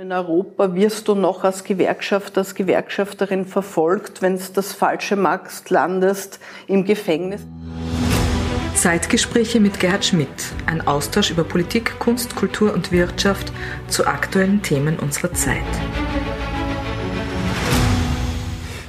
In 0.00 0.12
Europa 0.12 0.76
wirst 0.76 1.08
du 1.08 1.16
noch 1.16 1.42
als 1.42 1.64
Gewerkschafter, 1.64 2.42
als 2.42 2.54
Gewerkschafterin 2.54 3.44
verfolgt, 3.44 4.22
wenn 4.22 4.36
du 4.36 4.44
das 4.54 4.72
falsche 4.72 5.16
machst, 5.16 5.70
landest 5.70 6.38
im 6.68 6.84
Gefängnis. 6.84 7.40
Zeitgespräche 8.74 9.58
mit 9.58 9.80
Gerhard 9.80 10.04
Schmidt. 10.04 10.28
Ein 10.66 10.86
Austausch 10.86 11.32
über 11.32 11.42
Politik, 11.42 11.98
Kunst, 11.98 12.36
Kultur 12.36 12.74
und 12.74 12.92
Wirtschaft 12.92 13.52
zu 13.88 14.06
aktuellen 14.06 14.62
Themen 14.62 15.00
unserer 15.00 15.32
Zeit. 15.32 15.64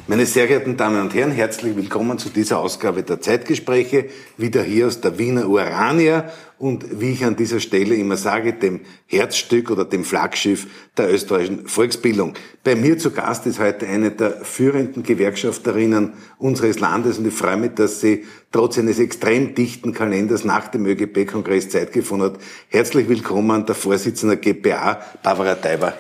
Meine 0.09 0.25
sehr 0.25 0.47
geehrten 0.47 0.75
Damen 0.75 1.01
und 1.01 1.13
Herren, 1.13 1.29
herzlich 1.29 1.75
willkommen 1.75 2.17
zu 2.17 2.29
dieser 2.29 2.57
Ausgabe 2.57 3.03
der 3.03 3.21
Zeitgespräche, 3.21 4.05
wieder 4.37 4.63
hier 4.63 4.87
aus 4.87 5.01
der 5.01 5.19
Wiener 5.19 5.47
Urania 5.47 6.31
und 6.57 6.99
wie 6.99 7.11
ich 7.11 7.23
an 7.23 7.35
dieser 7.35 7.59
Stelle 7.59 7.93
immer 7.93 8.17
sage, 8.17 8.53
dem 8.53 8.79
Herzstück 9.05 9.69
oder 9.69 9.85
dem 9.85 10.03
Flaggschiff 10.03 10.65
der 10.97 11.13
österreichischen 11.13 11.67
Volksbildung. 11.67 12.33
Bei 12.63 12.75
mir 12.75 12.97
zu 12.97 13.11
Gast 13.11 13.45
ist 13.45 13.59
heute 13.59 13.85
eine 13.85 14.09
der 14.09 14.43
führenden 14.43 15.03
Gewerkschafterinnen 15.03 16.13
unseres 16.39 16.79
Landes 16.79 17.19
und 17.19 17.27
ich 17.27 17.33
freue 17.35 17.57
mich, 17.57 17.75
dass 17.75 18.01
sie 18.01 18.25
trotz 18.51 18.79
eines 18.79 18.97
extrem 18.97 19.53
dichten 19.53 19.93
Kalenders 19.93 20.43
nach 20.43 20.69
dem 20.69 20.87
ÖGB-Kongress 20.87 21.69
Zeit 21.69 21.93
gefunden 21.93 22.33
hat. 22.33 22.39
Herzlich 22.69 23.07
willkommen 23.07 23.63
der 23.67 23.75
Vorsitzende 23.75 24.37
GPA, 24.37 25.03
Barbara 25.21 25.53
Teiber. 25.53 25.93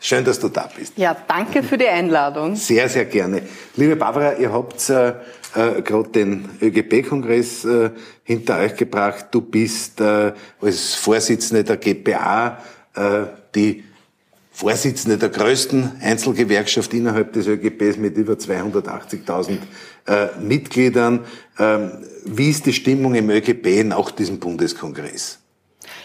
Schön, 0.00 0.24
dass 0.24 0.38
du 0.38 0.48
da 0.48 0.70
bist. 0.76 0.92
Ja, 0.96 1.16
danke 1.26 1.62
für 1.62 1.76
die 1.76 1.88
Einladung. 1.88 2.54
Sehr, 2.54 2.88
sehr 2.88 3.04
gerne. 3.04 3.42
Liebe 3.74 3.96
Barbara, 3.96 4.34
ihr 4.34 4.52
habt 4.52 4.88
äh, 4.90 5.08
äh, 5.54 5.82
gerade 5.82 6.08
den 6.10 6.48
ÖGB-Kongress 6.60 7.64
äh, 7.64 7.90
hinter 8.22 8.58
euch 8.60 8.76
gebracht. 8.76 9.26
Du 9.32 9.40
bist 9.40 10.00
äh, 10.00 10.32
als 10.60 10.94
Vorsitzende 10.94 11.64
der 11.64 11.78
GPA 11.78 12.58
äh, 12.94 13.24
die 13.54 13.84
Vorsitzende 14.52 15.18
der 15.18 15.28
größten 15.28 16.00
Einzelgewerkschaft 16.00 16.92
innerhalb 16.92 17.32
des 17.32 17.46
ÖGBs 17.46 17.96
mit 17.96 18.16
über 18.16 18.34
280.000 18.34 19.58
äh, 20.06 20.26
Mitgliedern. 20.40 21.24
Ähm, 21.58 21.92
wie 22.24 22.50
ist 22.50 22.66
die 22.66 22.72
Stimmung 22.72 23.14
im 23.14 23.30
ÖGB 23.30 23.84
nach 23.84 24.10
diesem 24.10 24.38
Bundeskongress? 24.38 25.38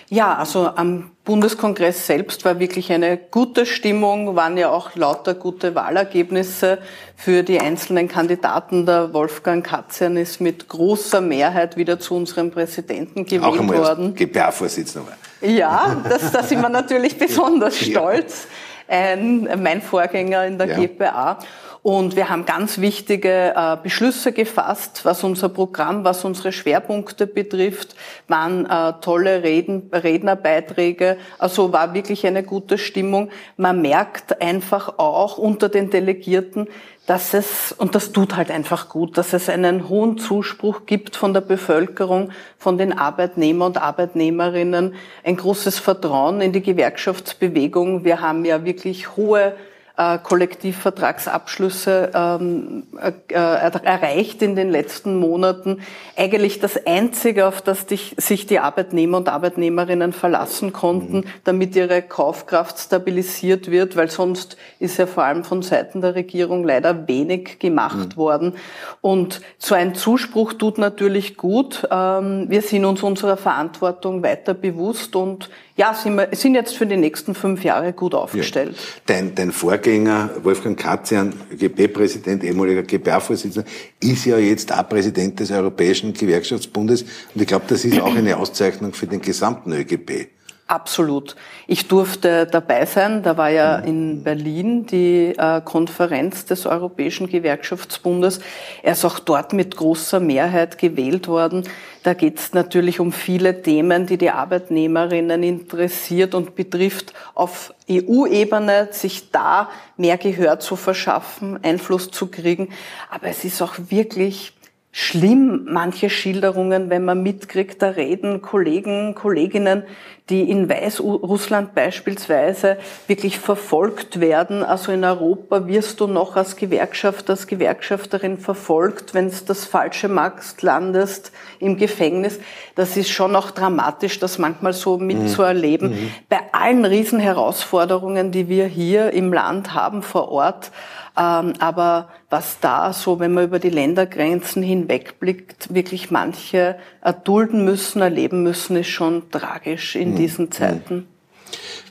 Ja, 0.09 0.35
also 0.35 0.69
am 0.75 1.11
Bundeskongress 1.23 2.05
selbst 2.05 2.43
war 2.43 2.59
wirklich 2.59 2.91
eine 2.91 3.17
gute 3.17 3.65
Stimmung, 3.65 4.35
waren 4.35 4.57
ja 4.57 4.69
auch 4.69 4.95
lauter 4.95 5.33
gute 5.33 5.73
Wahlergebnisse 5.73 6.79
für 7.15 7.43
die 7.43 7.59
einzelnen 7.59 8.07
Kandidaten. 8.07 8.85
Der 8.85 9.13
Wolfgang 9.13 9.65
Katzian 9.65 10.17
ist 10.17 10.41
mit 10.41 10.67
großer 10.67 11.21
Mehrheit 11.21 11.77
wieder 11.77 11.99
zu 11.99 12.15
unserem 12.15 12.51
Präsidenten 12.51 13.25
gewählt 13.25 13.43
auch 13.43 13.67
worden. 13.67 14.15
GPA-Vorsitzender. 14.15 15.13
Ja, 15.41 15.95
das, 16.07 16.31
da 16.31 16.43
sind 16.43 16.61
wir 16.61 16.69
natürlich 16.69 17.17
besonders 17.19 17.77
stolz. 17.77 18.47
Ein, 18.87 19.49
mein 19.61 19.81
Vorgänger 19.81 20.45
in 20.45 20.57
der 20.57 20.67
ja. 20.67 20.77
GPA. 20.77 21.39
Und 21.83 22.15
wir 22.15 22.29
haben 22.29 22.45
ganz 22.45 22.79
wichtige 22.79 23.53
äh, 23.57 23.75
Beschlüsse 23.83 24.31
gefasst, 24.31 25.01
was 25.03 25.21
unser 25.25 25.49
Programm, 25.49 26.05
was 26.05 26.23
unsere 26.23 26.53
Schwerpunkte 26.53 27.27
betrifft, 27.27 27.97
waren 28.29 28.65
äh, 28.65 28.93
tolle 29.01 29.43
Reden, 29.43 29.89
Rednerbeiträge. 29.91 31.17
Also 31.39 31.73
war 31.73 31.93
wirklich 31.93 32.25
eine 32.25 32.41
gute 32.41 32.77
Stimmung. 32.77 33.29
Man 33.57 33.81
merkt 33.81 34.41
einfach 34.41 34.97
auch 34.97 35.37
unter 35.37 35.67
den 35.67 35.89
Delegierten, 35.89 36.69
dass 37.05 37.33
es, 37.33 37.73
und 37.73 37.95
das 37.95 38.13
tut 38.13 38.37
halt 38.37 38.49
einfach 38.49 38.87
gut, 38.87 39.17
dass 39.17 39.33
es 39.33 39.49
einen 39.49 39.89
hohen 39.89 40.17
Zuspruch 40.17 40.85
gibt 40.85 41.17
von 41.17 41.33
der 41.33 41.41
Bevölkerung, 41.41 42.31
von 42.57 42.77
den 42.77 42.97
Arbeitnehmer 42.97 43.65
und 43.65 43.77
Arbeitnehmerinnen, 43.77 44.95
ein 45.25 45.35
großes 45.35 45.79
Vertrauen 45.79 46.39
in 46.39 46.53
die 46.53 46.63
Gewerkschaftsbewegung. 46.63 48.05
Wir 48.05 48.21
haben 48.21 48.45
ja 48.45 48.63
wirklich 48.63 49.17
hohe 49.17 49.53
äh, 49.95 50.17
Kollektivvertragsabschlüsse 50.17 52.11
ähm, 52.15 52.87
äh, 52.99 53.11
äh, 53.29 53.71
erreicht 53.83 54.41
in 54.41 54.55
den 54.55 54.71
letzten 54.71 55.19
Monaten. 55.19 55.81
Eigentlich 56.17 56.59
das 56.59 56.83
Einzige, 56.87 57.45
auf 57.45 57.61
das 57.61 57.85
dich, 57.85 58.15
sich 58.17 58.47
die 58.47 58.57
Arbeitnehmer 58.57 59.17
und 59.17 59.29
Arbeitnehmerinnen 59.29 60.11
verlassen 60.11 60.73
konnten, 60.73 61.17
mhm. 61.17 61.25
damit 61.43 61.75
ihre 61.75 62.01
Kaufkraft 62.01 62.79
stabilisiert 62.79 63.69
wird, 63.69 63.95
weil 63.95 64.09
sonst 64.09 64.57
ist 64.79 64.97
ja 64.97 65.05
vor 65.05 65.25
allem 65.25 65.43
von 65.43 65.61
Seiten 65.61 66.01
der 66.01 66.15
Regierung 66.15 66.63
leider 66.63 67.07
wenig 67.07 67.59
gemacht 67.59 68.09
mhm. 68.13 68.17
worden. 68.17 68.53
Und 69.01 69.41
so 69.59 69.75
ein 69.75 69.93
Zuspruch 69.93 70.53
tut 70.53 70.79
natürlich 70.79 71.37
gut. 71.37 71.87
Ähm, 71.91 72.45
wir 72.49 72.63
sind 72.63 72.85
uns 72.85 73.03
unserer 73.03 73.37
Verantwortung 73.37 74.23
weiter 74.23 74.55
bewusst 74.55 75.15
und 75.15 75.49
ja, 75.75 75.93
sind, 75.93 76.15
wir, 76.15 76.29
sind 76.33 76.53
jetzt 76.53 76.75
für 76.75 76.85
die 76.85 76.97
nächsten 76.97 77.33
fünf 77.33 77.63
Jahre 77.63 77.93
gut 77.93 78.13
aufgestellt. 78.13 78.75
Ja. 78.75 79.01
Dein, 79.07 79.35
dein 79.35 79.51
Vorgänger, 79.51 80.29
Wolfgang 80.43 80.79
Katzian, 80.79 81.33
GP-Präsident, 81.57 82.43
ehemaliger 82.43 82.83
GPA-Vorsitzender, 82.83 83.67
ist 83.99 84.25
ja 84.25 84.37
jetzt 84.37 84.71
auch 84.71 84.87
Präsident 84.87 85.39
des 85.39 85.49
Europäischen 85.49 86.13
Gewerkschaftsbundes. 86.13 87.03
Und 87.33 87.41
ich 87.41 87.47
glaube, 87.47 87.65
das 87.67 87.85
ist 87.85 87.99
auch 87.99 88.15
eine 88.15 88.37
Auszeichnung 88.37 88.93
für 88.93 89.07
den 89.07 89.21
gesamten 89.21 89.73
ÖGB. 89.73 90.27
Absolut. 90.65 91.35
Ich 91.67 91.89
durfte 91.89 92.47
dabei 92.47 92.85
sein. 92.85 93.21
Da 93.21 93.35
war 93.35 93.49
ja 93.49 93.75
in 93.75 94.23
Berlin 94.23 94.85
die 94.85 95.35
äh, 95.37 95.61
Konferenz 95.61 96.45
des 96.45 96.65
Europäischen 96.65 97.27
Gewerkschaftsbundes. 97.27 98.39
Er 98.81 98.93
ist 98.93 99.03
auch 99.03 99.19
dort 99.19 99.51
mit 99.51 99.75
großer 99.75 100.21
Mehrheit 100.21 100.77
gewählt 100.77 101.27
worden. 101.27 101.63
Da 102.03 102.13
geht 102.13 102.39
es 102.39 102.53
natürlich 102.53 103.01
um 103.01 103.11
viele 103.11 103.61
Themen, 103.61 104.05
die 104.05 104.17
die 104.17 104.29
Arbeitnehmerinnen 104.29 105.43
interessiert 105.43 106.33
und 106.33 106.55
betrifft, 106.55 107.13
auf 107.33 107.73
EU-Ebene 107.89 108.87
sich 108.91 109.31
da 109.31 109.69
mehr 109.97 110.17
Gehör 110.17 110.59
zu 110.59 110.77
verschaffen, 110.77 111.59
Einfluss 111.61 112.09
zu 112.09 112.27
kriegen. 112.27 112.69
Aber 113.09 113.27
es 113.27 113.43
ist 113.43 113.61
auch 113.61 113.75
wirklich 113.89 114.53
schlimm, 114.95 115.65
manche 115.69 116.09
Schilderungen, 116.09 116.89
wenn 116.91 117.03
man 117.03 117.23
mitkriegt, 117.23 117.81
da 117.81 117.89
reden 117.89 118.43
Kollegen, 118.43 119.15
Kolleginnen, 119.15 119.83
die 120.29 120.49
in 120.49 120.69
Weißrussland 120.69 121.75
beispielsweise 121.75 122.77
wirklich 123.07 123.39
verfolgt 123.39 124.21
werden. 124.21 124.63
Also 124.63 124.93
in 124.93 125.03
Europa 125.03 125.67
wirst 125.67 125.99
du 125.99 126.07
noch 126.07 126.37
als 126.37 126.55
Gewerkschaft, 126.55 127.29
als 127.29 127.45
Gewerkschafterin 127.45 128.37
verfolgt, 128.37 129.13
wenn 129.13 129.29
du 129.29 129.35
das 129.45 129.65
Falsche 129.65 130.07
machst, 130.07 130.61
landest 130.61 131.33
im 131.59 131.75
Gefängnis. 131.75 132.39
Das 132.75 132.95
ist 132.95 133.09
schon 133.09 133.35
auch 133.35 133.51
dramatisch, 133.51 134.17
das 134.19 134.39
manchmal 134.39 134.71
so 134.71 134.97
mitzuerleben. 134.97 135.89
Mhm. 135.89 136.11
Bei 136.29 136.39
allen 136.53 136.85
Riesenherausforderungen, 136.85 138.31
die 138.31 138.47
wir 138.47 138.65
hier 138.65 139.11
im 139.11 139.33
Land 139.33 139.73
haben 139.73 140.01
vor 140.01 140.29
Ort, 140.29 140.71
ähm, 141.15 141.53
aber 141.59 142.09
was 142.31 142.59
da 142.59 142.91
so, 142.91 143.19
wenn 143.19 143.33
man 143.33 143.43
über 143.43 143.59
die 143.59 143.69
Ländergrenzen 143.69 144.63
hinwegblickt, 144.63 145.71
wirklich 145.73 146.09
manche 146.09 146.75
erdulden 147.01 147.63
müssen, 147.63 148.01
erleben 148.01 148.41
müssen, 148.41 148.77
ist 148.77 148.87
schon 148.87 149.29
tragisch 149.29 149.95
in 149.95 150.12
hm. 150.13 150.17
diesen 150.17 150.51
Zeiten. 150.51 151.07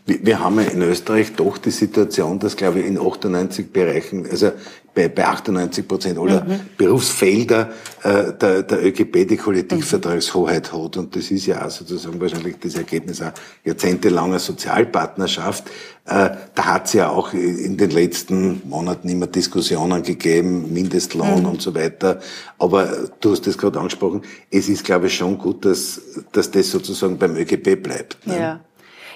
Wir 0.04 0.40
haben 0.40 0.58
ja 0.60 0.66
in 0.66 0.82
Österreich 0.82 1.34
doch 1.36 1.58
die 1.58 1.70
Situation, 1.70 2.38
dass, 2.38 2.56
glaube 2.56 2.80
ich, 2.80 2.86
in 2.86 2.98
98 2.98 3.72
Bereichen, 3.72 4.26
also 4.28 4.50
bei, 4.94 5.08
bei 5.08 5.26
98 5.26 5.88
Prozent 5.88 6.18
aller 6.18 6.44
mhm. 6.44 6.60
Berufsfelder 6.76 7.70
äh, 8.02 8.32
der, 8.32 8.62
der 8.62 8.84
ÖGB 8.84 9.26
die 9.26 9.36
Kollektivvertragshoheit 9.36 10.72
hat. 10.72 10.96
Und 10.96 11.16
das 11.16 11.30
ist 11.30 11.46
ja 11.46 11.64
auch 11.64 11.70
sozusagen 11.70 12.20
wahrscheinlich 12.20 12.56
das 12.60 12.74
Ergebnis 12.74 13.22
auch 13.22 13.32
jahrzehntelanger 13.64 14.38
Sozialpartnerschaft. 14.38 15.68
Äh, 16.04 16.30
da 16.54 16.64
hat 16.64 16.86
es 16.86 16.94
ja 16.94 17.08
auch 17.08 17.32
in 17.32 17.76
den 17.76 17.90
letzten 17.90 18.60
Monaten 18.68 19.08
immer 19.08 19.28
Diskussionen 19.28 20.02
gegeben, 20.02 20.72
Mindestlohn 20.72 21.40
mhm. 21.40 21.46
und 21.46 21.62
so 21.62 21.74
weiter. 21.74 22.20
Aber 22.58 23.08
du 23.20 23.32
hast 23.32 23.46
das 23.46 23.56
gerade 23.56 23.78
angesprochen, 23.78 24.22
es 24.50 24.68
ist, 24.68 24.84
glaube 24.84 25.06
ich, 25.06 25.16
schon 25.16 25.38
gut, 25.38 25.64
dass, 25.64 26.00
dass 26.32 26.50
das 26.50 26.70
sozusagen 26.70 27.16
beim 27.18 27.36
ÖGB 27.36 27.82
bleibt. 27.82 28.26
Ne? 28.26 28.38
Ja. 28.38 28.60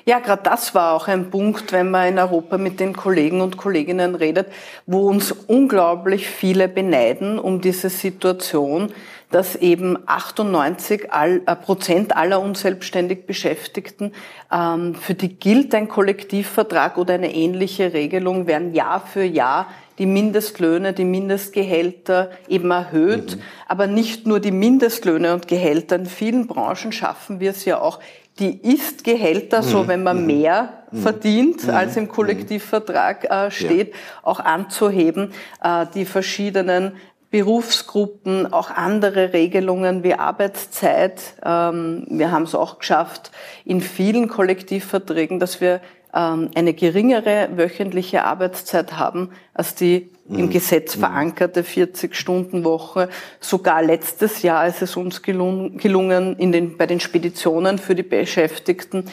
Ja, 0.09 0.21
gerade 0.21 0.43
das 0.45 0.73
war 0.73 0.93
auch 0.93 1.09
ein 1.09 1.31
Punkt, 1.31 1.73
wenn 1.73 1.91
man 1.91 2.07
in 2.07 2.19
Europa 2.21 2.59
mit 2.59 2.79
den 2.79 2.95
Kollegen 2.95 3.41
und 3.41 3.57
Kolleginnen 3.57 4.15
redet, 4.15 4.47
wo 4.87 5.09
uns 5.09 5.33
unglaublich 5.33 6.29
viele 6.29 6.69
beneiden 6.69 7.41
um 7.41 7.61
diese 7.61 7.91
Situation, 7.91 8.93
dass 9.33 9.57
eben 9.57 9.99
98 10.07 11.09
äh, 11.11 11.57
Prozent 11.57 12.17
aller 12.17 12.41
unselbstständig 12.41 13.27
Beschäftigten, 13.27 14.13
ähm, 14.53 14.95
für 14.95 15.15
die 15.15 15.35
gilt 15.35 15.75
ein 15.75 15.89
Kollektivvertrag 15.89 16.99
oder 16.99 17.15
eine 17.15 17.35
ähnliche 17.35 17.93
Regelung, 17.93 18.47
werden 18.47 18.75
Jahr 18.75 19.01
für 19.01 19.25
Jahr 19.25 19.67
die 19.99 20.07
Mindestlöhne, 20.07 20.93
die 20.93 21.05
Mindestgehälter 21.05 22.31
eben 22.49 22.71
erhöht. 22.71 23.37
Mhm. 23.37 23.43
Aber 23.67 23.87
nicht 23.87 24.27
nur 24.27 24.41
die 24.41 24.53
Mindestlöhne 24.53 25.35
und 25.35 25.49
Gehälter. 25.49 25.97
In 25.97 26.07
vielen 26.07 26.47
Branchen 26.47 26.93
schaffen 26.93 27.41
wir 27.41 27.51
es 27.51 27.65
ja 27.65 27.81
auch, 27.81 28.01
die 28.39 28.75
Ist-Gehälter, 28.75 29.63
so 29.63 29.85
mhm. 29.85 29.89
wenn 29.89 30.03
man 30.03 30.21
mhm. 30.21 30.27
mehr 30.27 30.69
mhm. 30.91 30.99
verdient, 30.99 31.69
als 31.69 31.97
im 31.97 32.09
Kollektivvertrag 32.09 33.25
äh, 33.25 33.51
steht, 33.51 33.93
ja. 33.93 34.01
auch 34.23 34.41
anzuheben, 34.41 35.33
äh, 35.63 35.87
die 35.95 36.05
verschiedenen 36.05 36.93
Berufsgruppen, 37.31 38.53
auch 38.53 38.71
andere 38.71 39.33
Regelungen 39.33 40.05
wie 40.05 40.15
Arbeitszeit. 40.15 41.35
Ähm, 41.45 42.07
wir 42.09 42.31
haben 42.31 42.45
es 42.45 42.55
auch 42.55 42.79
geschafft, 42.79 43.31
in 43.65 43.81
vielen 43.81 44.29
Kollektivverträgen, 44.29 45.41
dass 45.41 45.61
wir 45.61 45.81
eine 46.19 46.73
geringere 46.75 47.51
wöchentliche 47.57 48.25
Arbeitszeit 48.25 48.95
haben 48.95 49.31
als 49.53 49.75
die 49.75 50.11
im 50.29 50.47
mhm. 50.47 50.51
Gesetz 50.51 50.97
mhm. 50.97 51.01
verankerte 51.01 51.63
40-Stunden-Woche. 51.63 53.09
Sogar 53.39 53.83
letztes 53.83 54.43
Jahr 54.43 54.67
ist 54.67 54.83
es 54.83 54.97
uns 54.97 55.23
gelungen, 55.23 56.37
in 56.39 56.53
den, 56.53 56.77
bei 56.77 56.87
den 56.87 57.01
Speditionen 57.01 57.79
für 57.79 57.95
die 57.95 58.03
Beschäftigten 58.03 59.05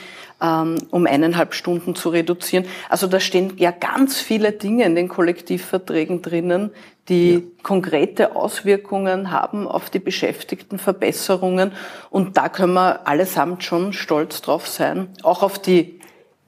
ähm, 0.43 0.77
um 0.91 1.07
eineinhalb 1.07 1.53
Stunden 1.53 1.95
zu 1.95 2.09
reduzieren. 2.09 2.65
Also 2.89 3.07
da 3.07 3.19
stehen 3.19 3.53
ja 3.57 3.71
ganz 3.71 4.19
viele 4.19 4.51
Dinge 4.51 4.83
in 4.83 4.95
den 4.95 5.07
Kollektivverträgen 5.07 6.21
drinnen, 6.21 6.71
die 7.09 7.33
ja. 7.33 7.39
konkrete 7.63 8.35
Auswirkungen 8.35 9.31
haben 9.31 9.67
auf 9.67 9.89
die 9.89 9.99
Beschäftigtenverbesserungen. 9.99 11.71
Und 12.09 12.37
da 12.37 12.49
können 12.49 12.73
wir 12.73 13.07
allesamt 13.07 13.63
schon 13.63 13.93
stolz 13.93 14.41
drauf 14.41 14.67
sein. 14.67 15.09
Auch 15.23 15.43
auf 15.43 15.59
die 15.59 15.99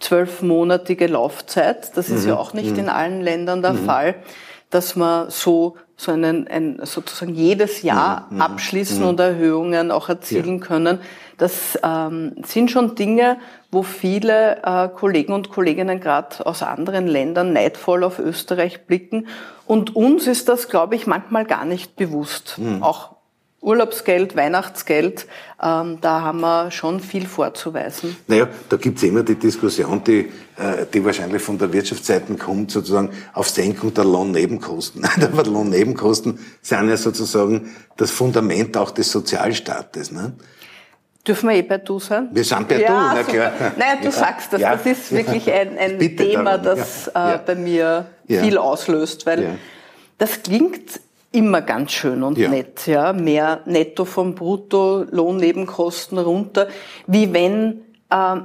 zwölfmonatige 0.05 1.07
Laufzeit. 1.07 1.95
Das 1.97 2.09
ist 2.09 2.23
mhm. 2.23 2.29
ja 2.29 2.37
auch 2.37 2.53
nicht 2.53 2.71
mhm. 2.71 2.79
in 2.79 2.89
allen 2.89 3.21
Ländern 3.21 3.61
der 3.61 3.73
mhm. 3.73 3.85
Fall 3.85 4.15
dass 4.69 4.95
man 4.95 5.29
so, 5.29 5.75
so 5.95 6.11
einen, 6.11 6.47
ein, 6.47 6.79
sozusagen 6.83 7.33
jedes 7.33 7.81
Jahr 7.81 8.27
mhm. 8.29 8.35
mhm. 8.35 8.41
abschließen 8.41 9.01
mhm. 9.01 9.07
und 9.07 9.19
Erhöhungen 9.19 9.91
auch 9.91 10.09
erzielen 10.09 10.59
ja. 10.59 10.65
können. 10.65 10.99
Das 11.37 11.79
ähm, 11.83 12.35
sind 12.45 12.71
schon 12.71 12.95
Dinge, 12.95 13.37
wo 13.71 13.83
viele 13.83 14.61
äh, 14.63 14.89
Kollegen 14.89 15.33
und 15.33 15.49
Kolleginnen 15.49 15.99
gerade 15.99 16.45
aus 16.45 16.63
anderen 16.63 17.07
Ländern 17.07 17.53
neidvoll 17.53 18.03
auf 18.03 18.19
Österreich 18.19 18.85
blicken. 18.85 19.27
Und 19.65 19.95
uns 19.95 20.27
ist 20.27 20.47
das, 20.49 20.69
glaube 20.69 20.95
ich, 20.95 21.07
manchmal 21.07 21.45
gar 21.45 21.65
nicht 21.65 21.95
bewusst. 21.95 22.59
Auch 22.81 23.14
Urlaubsgeld, 23.65 24.35
Weihnachtsgeld, 24.35 25.25
ähm, 25.61 25.97
da 25.99 26.21
haben 26.21 26.41
wir 26.41 26.69
schon 26.69 26.99
viel 26.99 27.25
vorzuweisen. 27.25 28.15
Naja, 28.27 28.47
da 28.69 28.77
gibt's 28.77 29.01
immer 29.01 29.23
die 29.23 29.35
Diskussion, 29.35 30.03
die, 30.03 30.31
äh, 30.57 30.85
die 30.93 31.03
wahrscheinlich 31.03 31.41
von 31.41 31.57
der 31.57 31.73
Wirtschaftsseite 31.73 32.35
kommt, 32.35 32.69
sozusagen 32.69 33.09
auf 33.33 33.49
Senkung 33.49 33.91
der 33.93 34.05
Lohnnebenkosten. 34.05 35.03
Aber 35.21 35.43
Lohnnebenkosten 35.43 36.37
sind 36.61 36.89
ja 36.89 36.95
sozusagen 36.95 37.75
das 37.97 38.11
Fundament 38.11 38.77
auch 38.77 38.91
des 38.91 39.11
Sozialstaates. 39.11 40.11
Ne? 40.11 40.33
Dürfen 41.27 41.49
wir 41.49 41.55
eh 41.55 41.63
bei 41.63 41.79
du 41.79 41.99
sein? 41.99 42.29
Wir 42.31 42.43
sind 42.43 42.67
bei 42.67 42.79
ja, 42.79 42.87
du, 42.87 43.15
na 43.15 43.23
klar. 43.23 43.51
Nein, 43.77 43.97
du 43.99 44.05
ja. 44.05 44.11
sagst 44.11 44.53
das. 44.53 44.61
Ja. 44.61 44.75
Das 44.75 44.85
ist 44.85 45.11
wirklich 45.11 45.51
ein, 45.51 45.75
ein 45.79 45.97
Thema, 45.97 46.59
darum. 46.59 46.79
das 46.79 47.07
äh, 47.07 47.39
bei 47.43 47.55
mir 47.55 48.05
viel 48.27 48.59
auslöst, 48.59 49.25
weil 49.25 49.57
das 50.19 50.43
klingt 50.43 50.99
immer 51.35 51.61
ganz 51.61 51.91
schön 51.91 52.23
und 52.23 52.37
ja. 52.37 52.49
nett, 52.49 52.87
ja. 52.87 53.13
Mehr 53.13 53.61
Netto 53.65 54.05
vom 54.05 54.35
Brutto, 54.35 55.05
Lohnnebenkosten 55.09 56.17
runter, 56.17 56.67
wie 57.07 57.33
wenn 57.33 57.81
äh, 58.09 58.37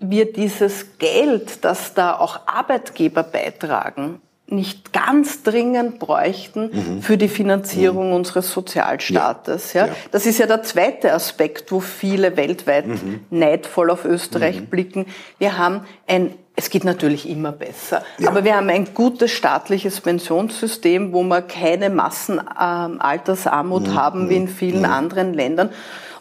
wir 0.00 0.32
dieses 0.32 0.98
Geld, 0.98 1.64
das 1.64 1.94
da 1.94 2.18
auch 2.18 2.40
Arbeitgeber 2.46 3.22
beitragen, 3.22 4.20
nicht 4.48 4.92
ganz 4.92 5.42
dringend 5.42 5.98
bräuchten 5.98 6.70
mhm. 6.72 7.02
für 7.02 7.18
die 7.18 7.28
Finanzierung 7.28 8.08
mhm. 8.08 8.14
unseres 8.14 8.52
Sozialstaates. 8.52 9.72
Ja. 9.72 9.86
ja. 9.86 9.96
Das 10.12 10.24
ist 10.24 10.38
ja 10.38 10.46
der 10.46 10.62
zweite 10.62 11.12
Aspekt, 11.12 11.72
wo 11.72 11.80
viele 11.80 12.36
weltweit 12.36 12.86
mhm. 12.86 13.20
neidvoll 13.30 13.90
auf 13.90 14.04
Österreich 14.04 14.60
mhm. 14.60 14.66
blicken. 14.66 15.06
Wir 15.38 15.58
haben 15.58 15.80
ein 16.06 16.34
es 16.56 16.70
geht 16.70 16.84
natürlich 16.84 17.28
immer 17.28 17.52
besser. 17.52 18.02
Ja. 18.18 18.30
Aber 18.30 18.42
wir 18.42 18.56
haben 18.56 18.70
ein 18.70 18.94
gutes 18.94 19.30
staatliches 19.30 20.00
Pensionssystem, 20.00 21.12
wo 21.12 21.22
wir 21.22 21.42
keine 21.42 21.90
Massenaltersarmut 21.90 23.88
ähm, 23.88 23.94
haben 23.94 24.30
wie 24.30 24.36
in 24.36 24.48
vielen 24.48 24.80
mhm. 24.80 24.86
anderen 24.86 25.34
Ländern. 25.34 25.68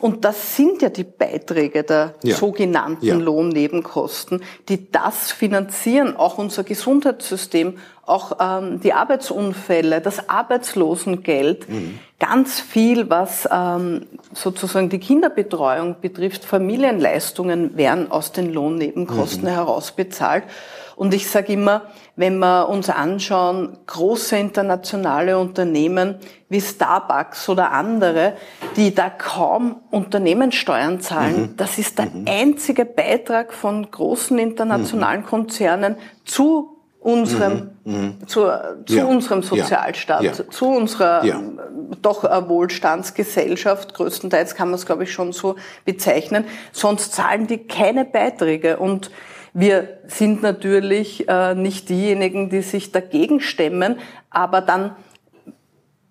Und 0.05 0.23
das 0.23 0.55
sind 0.55 0.83
ja 0.83 0.89
die 0.89 1.03
Beiträge 1.03 1.81
der 1.81 2.13
ja. 2.21 2.35
sogenannten 2.35 3.03
ja. 3.03 3.15
Lohnnebenkosten, 3.15 4.43
die 4.69 4.91
das 4.91 5.31
finanzieren, 5.31 6.15
auch 6.15 6.37
unser 6.37 6.63
Gesundheitssystem, 6.63 7.79
auch 8.05 8.37
ähm, 8.39 8.79
die 8.81 8.93
Arbeitsunfälle, 8.93 10.01
das 10.01 10.29
Arbeitslosengeld, 10.29 11.67
mhm. 11.67 11.97
ganz 12.19 12.59
viel, 12.59 13.09
was 13.09 13.49
ähm, 13.51 14.05
sozusagen 14.31 14.89
die 14.89 14.99
Kinderbetreuung 14.99 15.95
betrifft, 16.01 16.45
Familienleistungen 16.45 17.75
werden 17.75 18.11
aus 18.11 18.31
den 18.31 18.53
Lohnnebenkosten 18.53 19.45
mhm. 19.45 19.53
heraus 19.55 19.91
bezahlt. 19.91 20.43
Und 20.95 21.13
ich 21.13 21.29
sage 21.29 21.53
immer, 21.53 21.83
wenn 22.15 22.37
wir 22.37 22.69
uns 22.69 22.89
anschauen, 22.89 23.77
große 23.85 24.37
internationale 24.37 25.37
Unternehmen 25.37 26.15
wie 26.47 26.61
Starbucks 26.61 27.49
oder 27.49 27.71
andere, 27.71 28.33
die 28.77 28.95
da 28.95 29.09
kaum 29.09 29.81
Unternehmenssteuern 29.91 31.01
zahlen, 31.01 31.41
mhm. 31.41 31.57
das 31.57 31.77
ist 31.77 31.99
der 31.99 32.05
mhm. 32.05 32.25
einzige 32.27 32.85
Beitrag 32.85 33.53
von 33.53 33.89
großen 33.89 34.37
internationalen 34.39 35.21
mhm. 35.21 35.25
Konzernen 35.25 35.95
zu 36.23 36.75
unserem, 37.05 37.71
mhm. 37.83 37.93
mhm. 37.93 38.27
zu, 38.27 38.47
zu 38.87 38.95
ja. 38.95 39.05
unserem 39.05 39.43
Sozialstaat, 39.43 40.23
ja. 40.23 40.49
zu 40.49 40.65
unserer 40.65 41.23
ja. 41.23 41.39
doch 42.01 42.23
Wohlstandsgesellschaft. 42.23 43.93
Größtenteils 43.93 44.55
kann 44.55 44.69
man 44.69 44.75
es, 44.75 44.87
glaube 44.87 45.03
ich, 45.03 45.13
schon 45.13 45.31
so 45.31 45.55
bezeichnen. 45.85 46.45
Sonst 46.71 47.13
zahlen 47.13 47.45
die 47.45 47.59
keine 47.59 48.05
Beiträge. 48.05 48.77
Und 48.77 49.11
wir 49.55 49.99
sind 50.07 50.43
natürlich 50.43 51.29
äh, 51.29 51.55
nicht 51.55 51.87
diejenigen, 51.87 52.49
die 52.49 52.61
sich 52.61 52.91
dagegen 52.91 53.39
stemmen, 53.39 53.95
aber 54.29 54.59
dann 54.59 54.97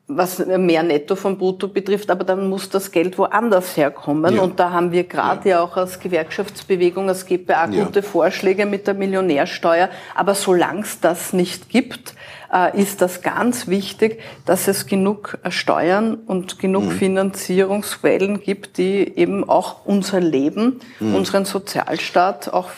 was 0.07 0.39
mehr 0.39 0.83
Netto 0.83 1.15
vom 1.17 1.39
Brutto 1.39 1.69
betrifft, 1.69 2.11
aber 2.11 2.25
dann 2.25 2.49
muss 2.49 2.69
das 2.69 2.91
Geld 2.91 3.17
woanders 3.17 3.77
herkommen. 3.77 4.37
Ja. 4.37 4.43
Und 4.43 4.61
da 4.61 4.71
haben 4.71 4.93
wir 4.93 5.05
gerade 5.05 5.49
ja. 5.49 5.57
ja. 5.57 5.63
auch 5.63 5.77
als 5.77 5.99
Gewerkschaftsbewegung, 5.99 7.09
als 7.09 7.25
GPA 7.27 7.67
gute 7.67 8.01
ja. 8.01 8.03
Vorschläge 8.03 8.67
mit 8.67 8.87
der 8.87 8.95
Millionärsteuer. 8.95 9.89
Aber 10.15 10.35
solange 10.35 10.83
es 10.83 11.01
das 11.01 11.33
nicht 11.33 11.71
gibt, 11.71 12.15
äh, 12.53 12.79
ist 12.79 13.01
das 13.03 13.23
ganz 13.23 13.67
wichtig, 13.67 14.21
dass 14.45 14.69
es 14.69 14.87
genug 14.87 15.39
Steuern 15.49 16.15
und 16.15 16.59
genug 16.59 16.85
mhm. 16.85 16.91
Finanzierungsquellen 16.91 18.41
gibt, 18.41 18.77
die 18.79 19.17
eben 19.17 19.49
auch 19.49 19.87
unser 19.87 20.21
Leben, 20.21 20.81
mhm. 21.01 21.15
unseren 21.15 21.47
Sozialstaat 21.47 22.53
auch 22.53 22.69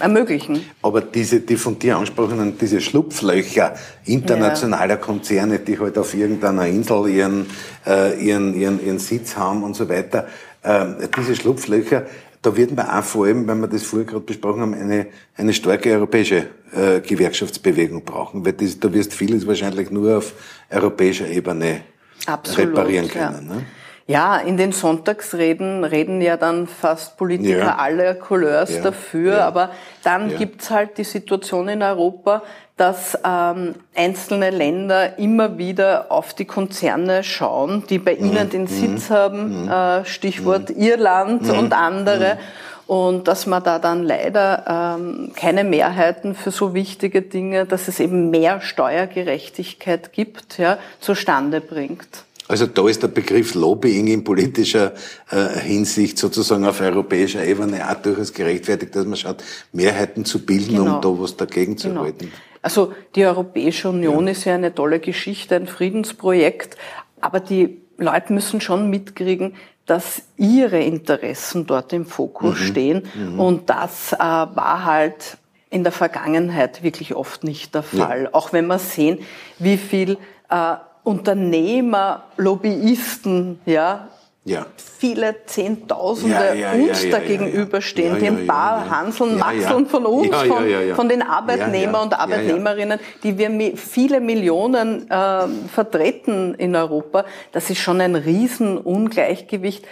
ermöglichen. 0.00 0.64
Aber 0.82 1.00
diese, 1.00 1.40
die 1.40 1.56
von 1.56 1.78
dir 1.78 1.96
angesprochenen, 1.96 2.58
diese 2.58 2.80
Schlupflöcher 2.80 3.74
internationaler 4.04 4.94
ja. 4.94 4.96
Konzerne, 4.96 5.58
die 5.58 5.78
halt 5.78 5.98
auf 5.98 6.14
irgendeiner 6.14 6.66
Insel 6.66 7.08
ihren, 7.08 7.46
äh, 7.86 8.18
ihren, 8.22 8.54
ihren, 8.54 8.84
ihren 8.84 8.98
Sitz 8.98 9.36
haben 9.36 9.62
und 9.62 9.74
so 9.74 9.88
weiter, 9.88 10.26
äh, 10.62 10.86
diese 11.16 11.36
Schlupflöcher, 11.36 12.06
da 12.42 12.56
wird 12.56 12.74
man 12.74 12.88
auch 12.88 13.04
vor 13.04 13.26
allem, 13.26 13.46
wenn 13.46 13.60
wir 13.60 13.68
das 13.68 13.82
vorher 13.82 14.06
gerade 14.06 14.24
besprochen 14.24 14.62
haben, 14.62 14.74
eine, 14.74 15.06
eine 15.36 15.52
starke 15.52 15.92
europäische 15.92 16.46
äh, 16.74 17.00
Gewerkschaftsbewegung 17.00 18.04
brauchen, 18.04 18.44
weil 18.44 18.54
das, 18.54 18.80
da 18.80 18.92
wirst 18.92 19.12
vieles 19.12 19.46
wahrscheinlich 19.46 19.90
nur 19.90 20.18
auf 20.18 20.32
europäischer 20.70 21.28
Ebene 21.28 21.82
Absolut, 22.26 22.70
reparieren 22.70 23.08
können. 23.08 23.48
Ja. 23.48 23.54
Ne? 23.54 23.66
Ja, 24.10 24.38
in 24.38 24.56
den 24.56 24.72
Sonntagsreden 24.72 25.84
reden 25.84 26.20
ja 26.20 26.36
dann 26.36 26.66
fast 26.66 27.16
Politiker 27.16 27.58
ja. 27.58 27.76
aller 27.76 28.14
Couleurs 28.14 28.74
ja. 28.74 28.82
dafür, 28.82 29.36
ja. 29.36 29.46
aber 29.46 29.70
dann 30.02 30.36
gibt's 30.36 30.68
halt 30.70 30.98
die 30.98 31.04
Situation 31.04 31.68
in 31.68 31.80
Europa, 31.80 32.42
dass 32.76 33.16
ähm, 33.24 33.76
einzelne 33.94 34.50
Länder 34.50 35.16
immer 35.18 35.58
wieder 35.58 36.10
auf 36.10 36.34
die 36.34 36.44
Konzerne 36.44 37.22
schauen, 37.22 37.84
die 37.88 38.00
bei 38.00 38.16
mhm. 38.16 38.24
ihnen 38.24 38.50
den 38.50 38.62
mhm. 38.62 38.66
Sitz 38.66 39.10
haben, 39.10 39.66
mhm. 39.66 39.70
äh, 39.70 40.04
Stichwort 40.04 40.70
mhm. 40.70 40.82
Irland 40.82 41.42
mhm. 41.42 41.58
und 41.58 41.72
andere. 41.72 42.34
Mhm. 42.34 42.92
Und 42.92 43.28
dass 43.28 43.46
man 43.46 43.62
da 43.62 43.78
dann 43.78 44.02
leider 44.02 44.96
ähm, 44.98 45.30
keine 45.36 45.62
Mehrheiten 45.62 46.34
für 46.34 46.50
so 46.50 46.74
wichtige 46.74 47.22
Dinge, 47.22 47.64
dass 47.64 47.86
es 47.86 48.00
eben 48.00 48.30
mehr 48.30 48.60
Steuergerechtigkeit 48.60 50.12
gibt, 50.12 50.58
ja, 50.58 50.78
zustande 50.98 51.60
bringt. 51.60 52.24
Also 52.50 52.66
da 52.66 52.88
ist 52.88 53.00
der 53.00 53.08
Begriff 53.08 53.54
Lobbying 53.54 54.08
in 54.08 54.24
politischer 54.24 54.92
äh, 55.30 55.60
Hinsicht 55.60 56.18
sozusagen 56.18 56.64
auf 56.66 56.80
europäischer 56.80 57.44
Ebene 57.44 57.88
auch 57.88 57.94
durchaus 58.02 58.32
gerechtfertigt, 58.32 58.96
dass 58.96 59.06
man 59.06 59.16
schaut, 59.16 59.44
Mehrheiten 59.72 60.24
zu 60.24 60.44
bilden, 60.44 60.76
genau. 60.76 60.96
um 60.96 61.00
da 61.00 61.22
was 61.22 61.36
dagegen 61.36 61.78
zu 61.78 61.90
genau. 61.90 62.02
halten. 62.02 62.32
Also 62.60 62.92
die 63.14 63.24
Europäische 63.24 63.88
Union 63.88 64.26
ja. 64.26 64.32
ist 64.32 64.44
ja 64.46 64.56
eine 64.56 64.74
tolle 64.74 64.98
Geschichte, 64.98 65.54
ein 65.54 65.68
Friedensprojekt, 65.68 66.76
aber 67.20 67.38
die 67.38 67.82
Leute 67.98 68.32
müssen 68.32 68.60
schon 68.60 68.90
mitkriegen, 68.90 69.54
dass 69.86 70.22
ihre 70.36 70.80
Interessen 70.80 71.68
dort 71.68 71.92
im 71.92 72.04
Fokus 72.04 72.58
mhm. 72.58 72.64
stehen. 72.64 73.02
Mhm. 73.14 73.38
Und 73.38 73.70
das 73.70 74.12
äh, 74.12 74.18
war 74.18 74.84
halt 74.84 75.38
in 75.70 75.84
der 75.84 75.92
Vergangenheit 75.92 76.82
wirklich 76.82 77.14
oft 77.14 77.44
nicht 77.44 77.76
der 77.76 77.84
Fall. 77.84 78.24
Ja. 78.24 78.28
Auch 78.32 78.52
wenn 78.52 78.66
wir 78.66 78.80
sehen, 78.80 79.20
wie 79.60 79.76
viel 79.76 80.18
äh, 80.48 80.74
Unternehmer, 81.02 82.24
Lobbyisten, 82.36 83.60
ja, 83.66 84.08
ja. 84.44 84.66
viele 84.76 85.46
Zehntausende 85.46 86.34
ja, 86.34 86.54
ja, 86.54 86.72
uns 86.72 87.04
ja, 87.04 87.10
da 87.10 87.18
gegenüberstehen, 87.18 88.18
den 88.18 88.46
paar 88.46 88.88
Hanseln, 88.90 89.38
Maxeln 89.38 89.86
von 89.86 90.06
uns, 90.06 90.34
von, 90.34 90.64
von, 90.94 91.08
den 91.08 91.22
Arbeitnehmer 91.22 92.02
und 92.02 92.18
Arbeitnehmerinnen, 92.18 92.98
die 93.22 93.36
wir 93.38 93.76
viele 93.76 94.20
Millionen 94.20 95.10
äh, 95.10 95.46
vertreten 95.72 96.54
in 96.54 96.74
Europa. 96.76 97.24
Das 97.52 97.70
ist 97.70 97.78
schon 97.78 98.00
ein 98.00 98.14
Riesenungleichgewicht 98.14 99.84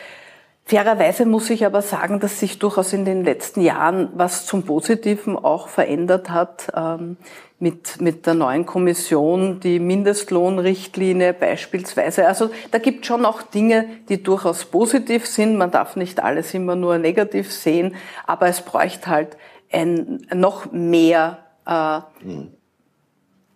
Fairerweise 0.69 1.25
muss 1.25 1.49
ich 1.49 1.65
aber 1.65 1.81
sagen, 1.81 2.21
dass 2.21 2.41
sich 2.41 2.59
durchaus 2.59 2.93
in 2.93 3.07
den 3.07 3.25
letzten 3.25 3.63
Jahren 3.63 4.11
was 4.15 4.45
zum 4.45 4.65
Positiven 4.65 5.35
auch 5.35 5.69
verändert 5.69 6.29
hat. 6.29 6.71
Ähm, 6.77 7.17
mit, 7.59 8.03
mit 8.03 8.27
der 8.27 8.35
neuen 8.35 8.67
Kommission, 8.67 9.61
die 9.61 9.81
Mindestlohnrichtlinie 9.81 11.33
beispielsweise. 11.33 12.27
Also 12.27 12.51
da 12.71 12.79
gibt 12.79 13.07
schon 13.07 13.25
auch 13.25 13.41
Dinge, 13.41 13.87
die 14.11 14.23
durchaus 14.23 14.67
positiv 14.67 15.27
sind. 15.27 15.57
Man 15.57 15.71
darf 15.71 15.97
nicht 15.97 16.23
alles 16.23 16.53
immer 16.53 16.77
nur 16.77 16.99
negativ 16.99 17.51
sehen, 17.51 17.97
aber 18.27 18.47
es 18.47 18.61
bräuchte 18.61 19.09
halt 19.09 19.39
ein, 19.73 20.27
noch 20.35 20.71
mehr 20.71 21.39
äh, 21.67 22.01
mhm. 22.23 22.53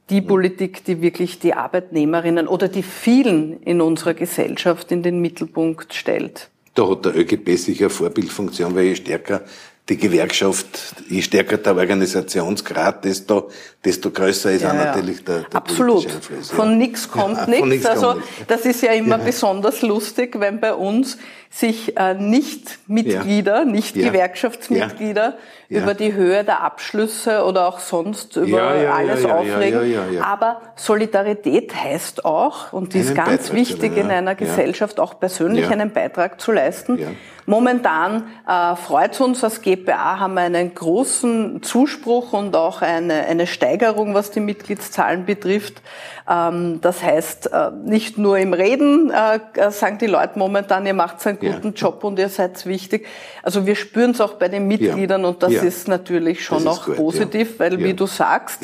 die 0.09 0.23
Politik, 0.23 0.85
die 0.85 1.03
wirklich 1.03 1.41
die 1.41 1.53
Arbeitnehmerinnen 1.53 2.49
oder 2.49 2.69
die 2.69 2.83
vielen 2.83 3.63
in 3.63 3.83
unserer 3.83 4.15
Gesellschaft 4.15 4.91
in 4.91 5.03
den 5.03 5.21
Mittelpunkt 5.21 5.93
stellt. 5.93 6.49
Da 6.75 6.89
hat 6.89 7.05
der 7.05 7.17
ÖGB 7.17 7.57
sicher 7.57 7.85
eine 7.85 7.91
Vorbildfunktion, 7.91 8.75
weil 8.75 8.85
je 8.85 8.95
stärker 8.97 9.43
die 9.89 9.97
Gewerkschaft, 9.97 10.95
je 11.09 11.21
stärker 11.23 11.59
der 11.59 11.77
Organisationsgrad, 11.77 13.05
desto, 13.05 13.51
desto 13.85 14.11
größer 14.11 14.53
ist 14.53 14.63
ja, 14.63 14.71
auch 14.71 14.75
natürlich 14.75 15.25
der, 15.25 15.41
der 15.41 15.57
Absolut. 15.57 16.07
Einfluss. 16.07 16.51
Ja. 16.51 16.57
Von 16.57 16.79
nichts 16.79 17.11
kommt 17.11 17.37
ja, 17.49 17.67
nichts. 17.67 17.87
Also 17.87 18.23
das 18.47 18.65
ist 18.65 18.83
ja 18.83 18.93
immer 18.93 19.19
besonders 19.19 19.83
lustig, 19.83 20.39
wenn 20.39 20.61
bei 20.61 20.73
uns 20.73 21.19
sich 21.53 21.99
äh, 21.99 22.15
nicht 22.15 22.79
Mitglieder, 22.89 23.67
nicht 23.67 23.95
Gewerkschaftsmitglieder 23.95 25.37
über 25.69 25.93
die 25.93 26.15
Höhe 26.15 26.45
der 26.45 26.63
Abschlüsse 26.63 27.45
oder 27.45 27.69
auch 27.69 27.79
sonst 27.79 28.37
über 28.37 28.63
alles 28.63 29.25
aufregen. 29.25 30.23
Aber 30.23 30.63
Solidarität 30.77 31.75
heißt 31.75 32.25
auch, 32.25 32.73
und 32.73 32.95
die 32.95 33.01
ist 33.01 33.15
ganz 33.15 33.51
Beitrag 33.51 33.53
wichtig 33.55 33.97
in 33.99 34.11
einer 34.11 34.35
Gesellschaft, 34.35 34.99
auch 34.99 35.21
persönlich 35.21 35.69
einen 35.69 35.93
Beitrag 35.93 36.41
zu 36.41 36.53
leisten. 36.53 36.99
Momentan 37.45 38.25
äh, 38.49 38.77
freut 38.77 39.21
uns 39.21 39.43
als 39.43 39.63
GPA, 39.63 40.21
haben 40.21 40.35
wir 40.35 40.43
einen 40.43 40.75
großen 40.75 41.63
Zuspruch 41.63 42.33
und 42.33 42.55
auch 42.55 42.83
eine, 42.83 43.27
eine 43.27 43.49
Steigerung, 43.49 44.15
was 44.15 44.31
die 44.31 44.39
Mitgliedszahlen 44.41 45.27
betrifft. 45.27 45.83
Ähm, 46.29 46.81
das 46.81 47.03
heißt, 47.03 47.53
äh, 47.53 47.71
nicht 47.85 48.19
nur 48.19 48.39
im 48.39 48.53
Reden 48.53 49.11
äh, 49.11 49.71
sagen 49.71 49.99
die 49.99 50.07
Leute 50.07 50.39
momentan, 50.39 50.87
ihr 50.87 50.95
macht 50.95 51.27
einen 51.27 51.39
guten 51.39 51.69
ja. 51.69 51.75
Job 51.75 52.05
und 52.05 52.19
ihr 52.19 52.29
seid 52.29 52.65
wichtig. 52.67 53.07
Also 53.43 53.67
wir 53.67 53.77
spüren 53.77 54.13
es 54.13 54.21
auch 54.21 54.35
bei 54.35 54.49
den 54.49 54.69
Mitgliedern 54.69 55.23
ja. 55.23 55.29
und 55.29 55.43
das 55.43 55.53
ja. 55.53 55.63
ist 55.63 55.89
natürlich 55.89 56.45
schon 56.45 56.67
auch 56.69 56.95
positiv, 56.95 57.59
weil 57.59 57.79
wie 57.79 57.95
du 57.95 58.07
sagst, 58.07 58.61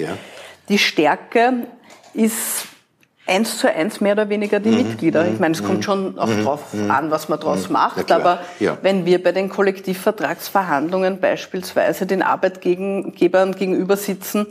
die 0.68 0.78
Stärke 0.78 1.66
ist 2.14 2.66
eins 3.28 3.58
zu 3.58 3.72
eins 3.72 4.00
mehr 4.00 4.14
oder 4.14 4.28
weniger 4.28 4.58
die 4.58 4.70
mhm. 4.70 4.78
Mitglieder. 4.78 5.28
Ich 5.28 5.38
meine, 5.38 5.52
es 5.52 5.62
kommt 5.62 5.78
mhm. 5.78 5.82
schon 5.82 6.18
auch 6.18 6.26
mhm. 6.26 6.44
drauf 6.44 6.72
mhm. 6.72 6.90
an, 6.90 7.10
was 7.10 7.28
man 7.28 7.38
daraus 7.38 7.68
mhm. 7.68 7.74
macht, 7.74 8.10
aber 8.10 8.40
ja. 8.58 8.78
wenn 8.82 9.04
wir 9.04 9.22
bei 9.22 9.32
den 9.32 9.48
Kollektivvertragsverhandlungen 9.48 11.20
beispielsweise 11.20 12.06
den 12.06 12.22
Arbeitgebern 12.22 13.54
gegenüber 13.54 13.96
sitzen, 13.96 14.46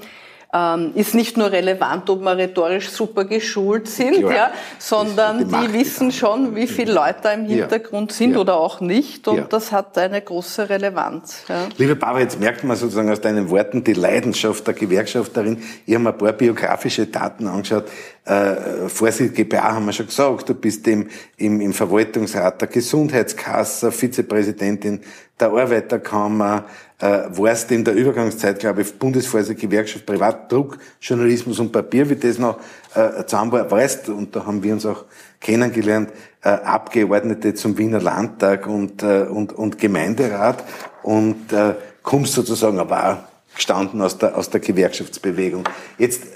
ähm, 0.57 0.91
ist 0.95 1.13
nicht 1.13 1.37
nur 1.37 1.51
relevant, 1.51 2.09
ob 2.09 2.21
wir 2.21 2.37
rhetorisch 2.37 2.89
super 2.89 3.25
geschult 3.25 3.87
sind, 3.87 4.19
ja, 4.19 4.31
ja 4.31 4.51
sondern 4.79 5.47
die, 5.47 5.67
die 5.67 5.73
wissen 5.73 6.11
schon, 6.11 6.55
wie 6.55 6.67
viele 6.67 6.93
Leute 6.93 7.19
da 7.23 7.31
im 7.31 7.45
Hintergrund 7.45 8.11
ja. 8.11 8.17
sind 8.17 8.33
ja. 8.33 8.39
oder 8.39 8.57
auch 8.57 8.79
nicht 8.81 9.27
und 9.27 9.51
das 9.51 9.71
hat 9.71 9.97
eine 9.97 10.21
große 10.21 10.69
Relevanz. 10.69 11.43
Ja. 11.47 11.67
Liebe 11.77 11.95
Barbara, 11.95 12.21
jetzt 12.21 12.39
merkt 12.39 12.63
man 12.63 12.75
sozusagen 12.75 13.09
aus 13.11 13.21
deinen 13.21 13.49
Worten 13.49 13.83
die 13.83 13.93
Leidenschaft 13.93 14.65
der 14.65 14.73
Gewerkschafterin. 14.73 15.61
Ich 15.85 15.93
habe 15.93 16.03
mir 16.03 16.09
ein 16.11 16.17
paar 16.17 16.33
biografische 16.33 17.07
Daten 17.07 17.47
angeschaut. 17.47 17.85
Äh, 18.25 18.87
Vorsitz 18.87 19.33
GPA 19.33 19.75
haben 19.75 19.85
wir 19.85 19.93
schon 19.93 20.07
gesagt, 20.07 20.49
du 20.49 20.53
bist 20.53 20.87
im, 20.87 21.07
im, 21.37 21.61
im 21.61 21.73
Verwaltungsrat 21.73 22.61
der 22.61 22.67
Gesundheitskasse, 22.67 23.91
Vizepräsidentin 23.91 25.01
der 25.39 25.49
Arbeiterkammer, 25.49 26.65
äh, 26.99 27.23
warst 27.29 27.71
in 27.71 27.83
der 27.83 27.93
Übergangszeit, 27.93 28.59
glaube 28.59 28.81
ich, 28.81 28.97
Bundesvorsitzende 28.97 29.61
Gewerkschaft 29.61 30.05
Privatdruck, 30.05 30.79
Journalismus 30.99 31.59
und 31.59 31.71
Papier, 31.71 32.09
wie 32.09 32.15
das 32.15 32.39
noch 32.39 32.59
äh, 32.95 33.25
zusammen 33.25 33.51
war, 33.51 33.69
weißt, 33.69 34.09
und 34.09 34.35
da 34.35 34.45
haben 34.45 34.63
wir 34.63 34.73
uns 34.73 34.85
auch 34.85 35.05
kennengelernt, 35.39 36.09
äh, 36.41 36.49
Abgeordnete 36.49 37.53
zum 37.53 37.77
Wiener 37.77 38.01
Landtag 38.01 38.67
und, 38.67 39.03
äh, 39.03 39.27
und, 39.29 39.53
und 39.53 39.77
Gemeinderat 39.77 40.63
und 41.03 41.53
äh, 41.53 41.75
kommst 42.01 42.33
sozusagen 42.33 42.79
aber 42.79 43.11
auch 43.11 43.17
gestanden 43.55 44.01
aus 44.01 44.17
der, 44.17 44.35
aus 44.35 44.49
der 44.49 44.59
Gewerkschaftsbewegung. 44.59 45.65
Jetzt 45.99 46.23
äh, 46.23 46.27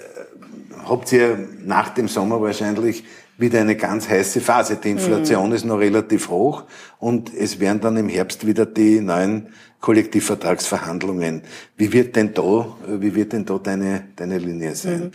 habt 0.88 1.12
ihr 1.12 1.39
nach 1.65 1.89
dem 1.89 2.08
Sommer 2.08 2.39
wahrscheinlich 2.39 3.03
wieder 3.38 3.60
eine 3.62 3.75
ganz 3.75 4.08
heiße 4.08 4.41
Phase. 4.41 4.75
Die 4.75 4.91
Inflation 4.91 5.50
mhm. 5.50 5.56
ist 5.56 5.65
noch 5.65 5.80
relativ 5.80 6.30
hoch 6.30 6.63
und 7.00 7.34
es 7.34 7.60
werden 7.60 7.82
dann 7.82 7.98
im 7.98 8.10
Herbst 8.10 8.46
wieder 8.46 8.65
die 8.68 9.01
neuen 9.01 9.48
Kollektivvertragsverhandlungen. 9.81 11.41
Wie 11.75 11.91
wird 11.91 12.15
denn 12.15 12.33
da, 12.33 12.67
wie 12.88 13.13
wird 13.13 13.33
denn 13.33 13.45
da 13.45 13.57
deine, 13.57 14.07
deine 14.15 14.38
Linie 14.38 14.75
sein? 14.75 15.00
Mhm. 15.00 15.11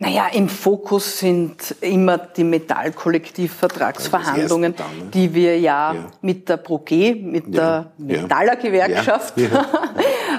Naja, 0.00 0.28
im 0.28 0.48
Fokus 0.48 1.18
sind 1.18 1.74
immer 1.80 2.18
die 2.18 2.44
Metallkollektivvertragsverhandlungen, 2.44 4.76
dann, 4.76 4.96
ne? 4.96 5.06
die 5.12 5.34
wir 5.34 5.58
ja, 5.58 5.92
ja, 5.92 6.04
mit 6.20 6.48
der 6.48 6.58
ProG, 6.58 7.16
mit 7.20 7.48
ja, 7.48 7.50
der 7.50 7.90
Metallergewerkschaft 7.98 9.36
ja, 9.36 9.66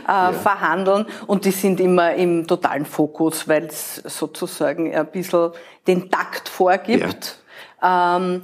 äh, 0.29 0.33
verhandeln. 0.33 1.05
Und 1.27 1.43
die 1.43 1.51
sind 1.51 1.81
immer 1.81 2.13
im 2.13 2.47
totalen 2.47 2.85
Fokus, 2.85 3.49
weil 3.49 3.65
es 3.65 3.95
sozusagen 3.95 4.95
ein 4.95 5.07
bisschen 5.07 5.51
den 5.87 6.09
Takt 6.09 6.47
vorgibt. 6.47 7.39
Ähm, 7.83 8.43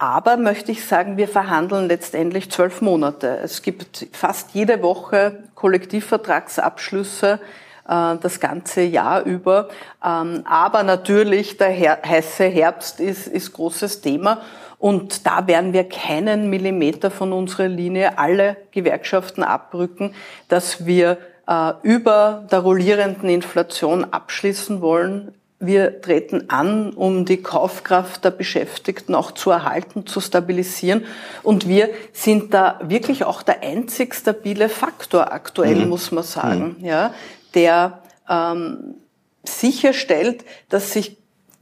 aber 0.00 0.38
möchte 0.38 0.72
ich 0.72 0.86
sagen, 0.86 1.18
wir 1.18 1.28
verhandeln 1.28 1.86
letztendlich 1.86 2.50
zwölf 2.50 2.80
Monate. 2.80 3.38
Es 3.44 3.60
gibt 3.60 4.06
fast 4.12 4.54
jede 4.54 4.82
Woche 4.82 5.44
Kollektivvertragsabschlüsse 5.54 7.38
äh, 7.86 8.16
das 8.16 8.40
ganze 8.40 8.80
Jahr 8.80 9.24
über. 9.24 9.68
Ähm, 10.02 10.42
aber 10.46 10.84
natürlich 10.84 11.58
der 11.58 11.70
heiße 12.02 12.44
Herbst 12.44 12.98
ist, 12.98 13.26
ist 13.26 13.52
großes 13.52 14.00
Thema. 14.00 14.40
Und 14.78 15.26
da 15.26 15.46
werden 15.46 15.74
wir 15.74 15.86
keinen 15.86 16.48
Millimeter 16.48 17.10
von 17.10 17.34
unserer 17.34 17.68
Linie 17.68 18.18
alle 18.18 18.56
Gewerkschaften 18.70 19.42
abrücken, 19.42 20.14
dass 20.48 20.86
wir 20.86 21.18
äh, 21.46 21.72
über 21.82 22.46
der 22.50 22.60
rollierenden 22.60 23.28
Inflation 23.28 24.06
abschließen 24.10 24.80
wollen. 24.80 25.34
Wir 25.62 26.00
treten 26.00 26.48
an, 26.48 26.94
um 26.94 27.26
die 27.26 27.42
Kaufkraft 27.42 28.24
der 28.24 28.30
Beschäftigten 28.30 29.14
auch 29.14 29.32
zu 29.32 29.50
erhalten, 29.50 30.06
zu 30.06 30.20
stabilisieren. 30.20 31.04
Und 31.42 31.68
wir 31.68 31.90
sind 32.14 32.54
da 32.54 32.80
wirklich 32.82 33.24
auch 33.24 33.42
der 33.42 33.62
einzig 33.62 34.14
stabile 34.14 34.70
Faktor 34.70 35.32
aktuell, 35.32 35.76
mhm. 35.76 35.90
muss 35.90 36.12
man 36.12 36.24
sagen. 36.24 36.76
Mhm. 36.78 36.84
Ja, 36.86 37.12
der 37.54 38.02
ähm, 38.26 38.94
sicherstellt, 39.42 40.46
dass 40.70 40.92
sich 40.92 41.18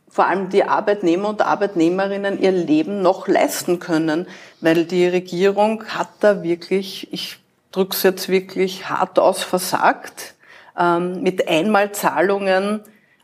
vor 0.09 0.27
allem 0.27 0.49
die 0.49 0.65
Arbeitnehmer 0.65 1.29
und 1.29 1.43
Arbeitnehmerinnen 1.43 2.41
ihr 2.41 2.53
Leben 2.53 3.03
noch 3.03 3.29
leisten 3.29 3.79
können, 3.79 4.27
weil 4.61 4.85
die 4.85 5.07
Regierung 5.07 5.85
hat 5.87 6.09
da 6.21 6.43
wirklich, 6.43 7.13
ich 7.13 7.39
drücke 7.73 7.97
es 7.97 8.03
jetzt 8.05 8.29
wirklich 8.29 8.89
hart 8.89 9.19
aus, 9.19 9.43
versagt. 9.43 10.35
Ähm, 10.79 11.23
mit 11.23 11.49
Einmalzahlungen 11.49 12.81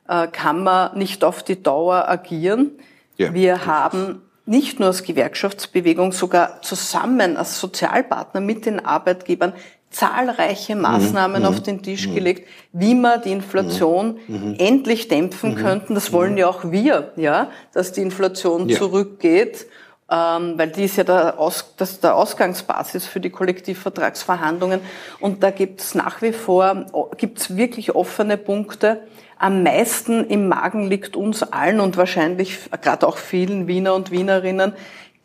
äh, 0.09 0.27
kann 0.29 0.63
man 0.63 0.97
nicht 0.99 1.25
auf 1.25 1.43
die 1.43 1.63
Dauer 1.63 2.09
agieren. 2.09 2.73
Ja, 3.17 3.33
Wir 3.33 3.67
haben 3.67 4.23
nicht 4.47 4.79
nur 4.79 4.89
als 4.89 5.03
Gewerkschaftsbewegung, 5.03 6.13
sogar 6.13 6.61
zusammen 6.63 7.37
als 7.37 7.59
Sozialpartner 7.61 8.41
mit 8.41 8.67
den 8.67 8.85
Arbeitgebern 8.85 9.55
zahlreiche 9.95 10.75
Maßnahmen 10.75 11.43
mhm. 11.43 11.49
auf 11.49 11.63
den 11.63 11.83
Tisch 11.83 12.09
mhm. 12.09 12.15
gelegt, 12.17 12.49
wie 12.73 12.95
man 12.95 13.23
die 13.23 13.31
Inflation 13.31 14.19
mhm. 14.27 14.49
mhm. 14.49 14.55
endlich 14.59 15.09
dämpfen 15.09 15.53
mhm. 15.53 15.57
könnten. 15.57 15.95
Das 15.95 16.13
wollen 16.13 16.37
ja 16.37 16.49
auch 16.49 16.71
wir, 16.71 17.13
ja, 17.17 17.49
dass 17.73 17.93
die 17.93 18.03
Inflation 18.03 18.69
ja. 18.69 18.77
zurückgeht, 18.77 19.67
ähm, 20.15 20.55
weil 20.57 20.69
die 20.69 20.85
ist 20.85 20.97
ja 20.97 21.05
der, 21.05 21.41
Aus, 21.41 21.75
das 21.77 21.99
der 21.99 22.15
Ausgangsbasis 22.15 23.07
für 23.07 23.21
die 23.21 23.31
Kollektivvertragsverhandlungen. 23.31 24.81
Und 25.19 25.43
da 25.43 25.51
gibt 25.51 25.81
es 25.81 25.95
nach 25.95 26.23
wie 26.23 26.33
vor, 26.33 26.87
gibt 27.17 27.39
es 27.39 27.57
wirklich 27.57 27.95
offene 27.95 28.37
Punkte. 28.37 29.01
Am 29.39 29.65
meisten 29.65 30.25
im 30.27 30.49
Magen 30.49 30.89
liegt 30.89 31.17
uns 31.17 31.43
allen 31.43 31.81
und 31.81 31.97
wahrscheinlich 31.97 32.59
gerade 32.81 33.07
auch 33.09 33.17
vielen 33.17 33.67
Wiener 33.67 33.95
und 33.95 34.11
Wienerinnen 34.11 34.75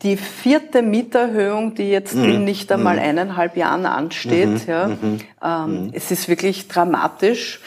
die 0.02 0.16
vierte 0.16 0.80
Mieterhöhung, 0.80 1.74
die 1.74 1.90
jetzt 1.90 2.14
mhm. 2.14 2.24
in 2.24 2.44
nicht 2.44 2.72
einmal 2.72 2.96
mhm. 2.96 3.02
eineinhalb 3.02 3.56
Jahren 3.56 3.84
ansteht. 3.84 4.48
Mhm. 4.48 4.62
Ja, 4.66 4.88
mhm. 4.88 5.18
ähm, 5.44 5.84
mhm. 5.84 5.90
es 5.92 6.10
ist 6.10 6.28
wirklich 6.28 6.68
dramatisch. 6.68 7.60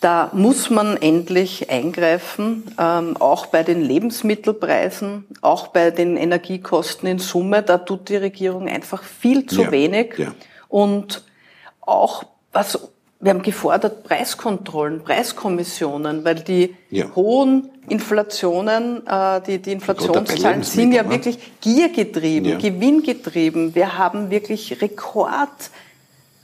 Da 0.00 0.30
muss 0.32 0.70
man 0.70 0.96
endlich 0.96 1.70
eingreifen, 1.70 2.62
ähm, 2.78 3.16
auch 3.16 3.46
bei 3.46 3.64
den 3.64 3.82
Lebensmittelpreisen, 3.82 5.26
auch 5.40 5.68
bei 5.68 5.90
den 5.90 6.16
Energiekosten 6.16 7.08
in 7.08 7.18
Summe. 7.18 7.62
Da 7.62 7.78
tut 7.78 8.08
die 8.08 8.16
Regierung 8.16 8.68
einfach 8.68 9.02
viel 9.02 9.46
zu 9.46 9.62
ja. 9.62 9.70
wenig. 9.72 10.14
Ja. 10.16 10.34
Und 10.68 11.24
auch 11.80 12.24
was 12.52 12.78
wir 13.20 13.30
haben 13.30 13.42
gefordert 13.42 14.04
Preiskontrollen, 14.04 15.02
Preiskommissionen, 15.02 16.24
weil 16.24 16.36
die 16.36 16.76
ja. 16.90 17.06
hohen 17.16 17.68
Inflationen, 17.88 19.04
äh, 19.06 19.40
die, 19.40 19.58
die 19.58 19.72
Inflationszahlen 19.72 20.62
sind 20.62 20.92
ja 20.92 21.02
ne? 21.02 21.10
wirklich 21.10 21.38
giergetrieben, 21.60 22.50
ja. 22.50 22.58
gewinngetrieben. 22.58 23.74
Wir 23.74 23.98
haben 23.98 24.30
wirklich 24.30 24.80
Rekord 24.80 25.70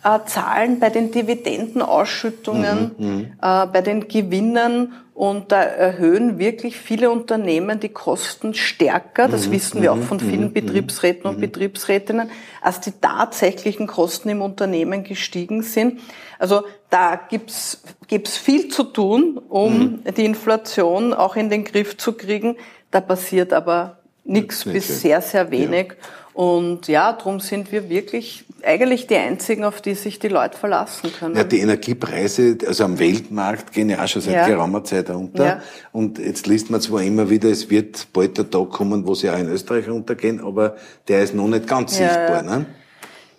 äh, 0.04 0.20
Zahlen 0.26 0.78
bei 0.78 0.90
den 0.90 1.10
Dividendenausschüttungen, 1.10 2.94
mhm, 2.96 3.06
mhm, 3.06 3.20
äh, 3.40 3.66
bei 3.66 3.80
den 3.80 4.06
Gewinnen 4.06 4.92
und 5.14 5.52
da 5.52 5.62
erhöhen 5.62 6.38
wirklich 6.38 6.76
viele 6.76 7.10
Unternehmen 7.10 7.80
die 7.80 7.88
Kosten 7.88 8.52
stärker, 8.52 9.28
das 9.28 9.46
mhm, 9.46 9.52
wissen 9.52 9.82
wir 9.82 9.92
auch 9.92 10.00
von 10.00 10.18
mhm, 10.18 10.28
vielen 10.28 10.44
mhm, 10.48 10.52
Betriebsräten 10.52 11.30
und 11.30 11.40
Betriebsrätinnen, 11.40 12.30
als 12.60 12.80
die 12.80 12.92
tatsächlichen 13.00 13.86
Kosten 13.86 14.28
im 14.28 14.42
Unternehmen 14.42 15.04
gestiegen 15.04 15.62
sind. 15.62 16.00
Also 16.38 16.64
da 16.90 17.18
gibt's 17.28 17.82
gibt's 18.08 18.36
viel 18.36 18.68
zu 18.68 18.84
tun, 18.84 19.40
um 19.48 20.00
die 20.16 20.24
Inflation 20.24 21.14
auch 21.14 21.36
in 21.36 21.48
den 21.48 21.64
Griff 21.64 21.96
zu 21.96 22.12
kriegen. 22.12 22.56
Da 22.90 23.00
passiert 23.00 23.52
aber 23.52 23.98
nichts 24.24 24.64
bis 24.64 25.00
sehr, 25.00 25.22
sehr 25.22 25.50
wenig. 25.50 25.88
Ja. 25.88 25.94
Und 26.34 26.88
ja, 26.88 27.12
darum 27.12 27.38
sind 27.38 27.70
wir 27.70 27.88
wirklich 27.88 28.43
eigentlich 28.64 29.06
die 29.06 29.16
einzigen, 29.16 29.64
auf 29.64 29.80
die 29.80 29.94
sich 29.94 30.18
die 30.18 30.28
Leute 30.28 30.56
verlassen 30.56 31.12
können. 31.12 31.36
Ja, 31.36 31.44
die 31.44 31.60
Energiepreise, 31.60 32.58
also 32.66 32.84
am 32.84 32.98
Weltmarkt, 32.98 33.72
gehen 33.72 33.90
ja 33.90 34.02
auch 34.02 34.08
schon 34.08 34.22
seit 34.22 34.34
ja. 34.34 34.46
geraumer 34.46 34.84
Zeit 34.84 35.10
runter. 35.10 35.44
Ja. 35.44 35.62
Und 35.92 36.18
jetzt 36.18 36.46
liest 36.46 36.70
man 36.70 36.80
zwar 36.80 37.02
immer 37.02 37.30
wieder, 37.30 37.50
es 37.50 37.70
wird 37.70 38.12
bald 38.12 38.38
der 38.38 38.50
Tag 38.50 38.70
kommen, 38.70 39.06
wo 39.06 39.14
sie 39.14 39.30
auch 39.30 39.38
in 39.38 39.48
Österreich 39.48 39.88
runtergehen, 39.88 40.40
aber 40.40 40.76
der 41.08 41.22
ist 41.22 41.34
noch 41.34 41.48
nicht 41.48 41.66
ganz 41.66 41.98
ja. 41.98 42.08
sichtbar. 42.08 42.42
Ne? 42.42 42.66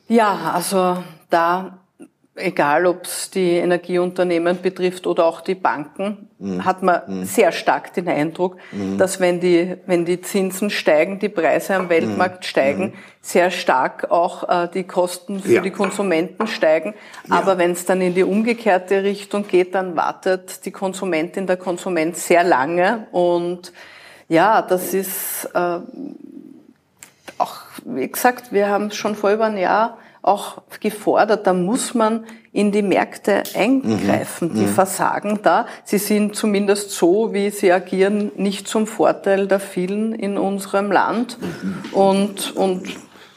Ja, 0.08 0.52
also 0.54 1.04
da 1.30 1.80
egal 2.36 2.86
ob 2.86 3.06
es 3.06 3.30
die 3.30 3.54
Energieunternehmen 3.54 4.62
betrifft 4.62 5.08
oder 5.08 5.26
auch 5.26 5.42
die 5.42 5.56
Banken, 5.56 6.30
mhm. 6.38 6.66
hat 6.66 6.84
man 6.84 7.02
mhm. 7.08 7.24
sehr 7.24 7.52
stark 7.52 7.94
den 7.94 8.10
Eindruck, 8.10 8.58
mhm. 8.72 8.98
dass 8.98 9.20
wenn 9.20 9.40
die, 9.40 9.78
wenn 9.86 10.04
die 10.04 10.22
Zinsen 10.22 10.70
steigen, 10.70 11.20
die 11.20 11.30
Preise 11.30 11.76
am 11.76 11.88
Weltmarkt 11.90 12.40
mhm. 12.40 12.44
steigen, 12.44 12.84
mhm. 12.84 12.94
sehr 13.22 13.52
stark 13.52 14.12
auch 14.12 14.50
äh, 14.50 14.68
die 14.74 14.84
Kosten 14.84 15.40
für 15.40 15.54
ja. 15.54 15.62
die 15.62 15.72
Konsumenten 15.72 16.48
steigen. 16.48 16.94
Ja. 17.30 17.36
Aber 17.38 17.58
wenn 17.58 17.72
es 17.72 17.86
dann 17.86 18.02
in 18.02 18.14
die 18.14 18.24
umgekehrte 18.24 19.04
Richtung 19.04 19.48
geht, 19.48 19.74
dann 19.74 19.96
wartet 19.96 20.66
die 20.66 20.72
Konsumentin, 20.72 21.48
der 21.48 21.58
Konsument 21.58 22.18
sehr 22.18 22.44
lange. 22.44 23.08
Und 23.12 23.72
ja, 24.28 24.62
das 24.62 24.94
ist 24.94 25.50
äh, 25.54 25.80
auch, 27.38 27.56
wie 27.86 28.12
gesagt, 28.12 28.52
wir 28.52 28.68
haben 28.68 28.92
schon 28.92 29.16
vor 29.16 29.32
über 29.32 29.46
ein 29.46 29.58
Jahr 29.58 29.98
auch 30.26 30.62
gefordert, 30.80 31.46
da 31.46 31.54
muss 31.54 31.94
man 31.94 32.26
in 32.52 32.72
die 32.72 32.82
Märkte 32.82 33.44
eingreifen. 33.54 34.50
Mhm. 34.50 34.56
Die 34.56 34.62
mhm. 34.62 34.74
versagen 34.74 35.40
da. 35.44 35.68
Sie 35.84 35.98
sind 35.98 36.36
zumindest 36.36 36.92
so, 36.92 37.34
wie 37.34 37.50
sie 37.52 37.72
agieren, 37.72 38.32
nicht 38.36 38.68
zum 38.68 38.88
Vorteil 38.88 39.48
der 39.48 39.60
vielen 39.60 40.14
in 40.14 40.38
unserem 40.38 40.92
Land. 40.92 41.38
Mhm. 41.40 41.94
Und, 41.94 42.56
und 42.56 42.88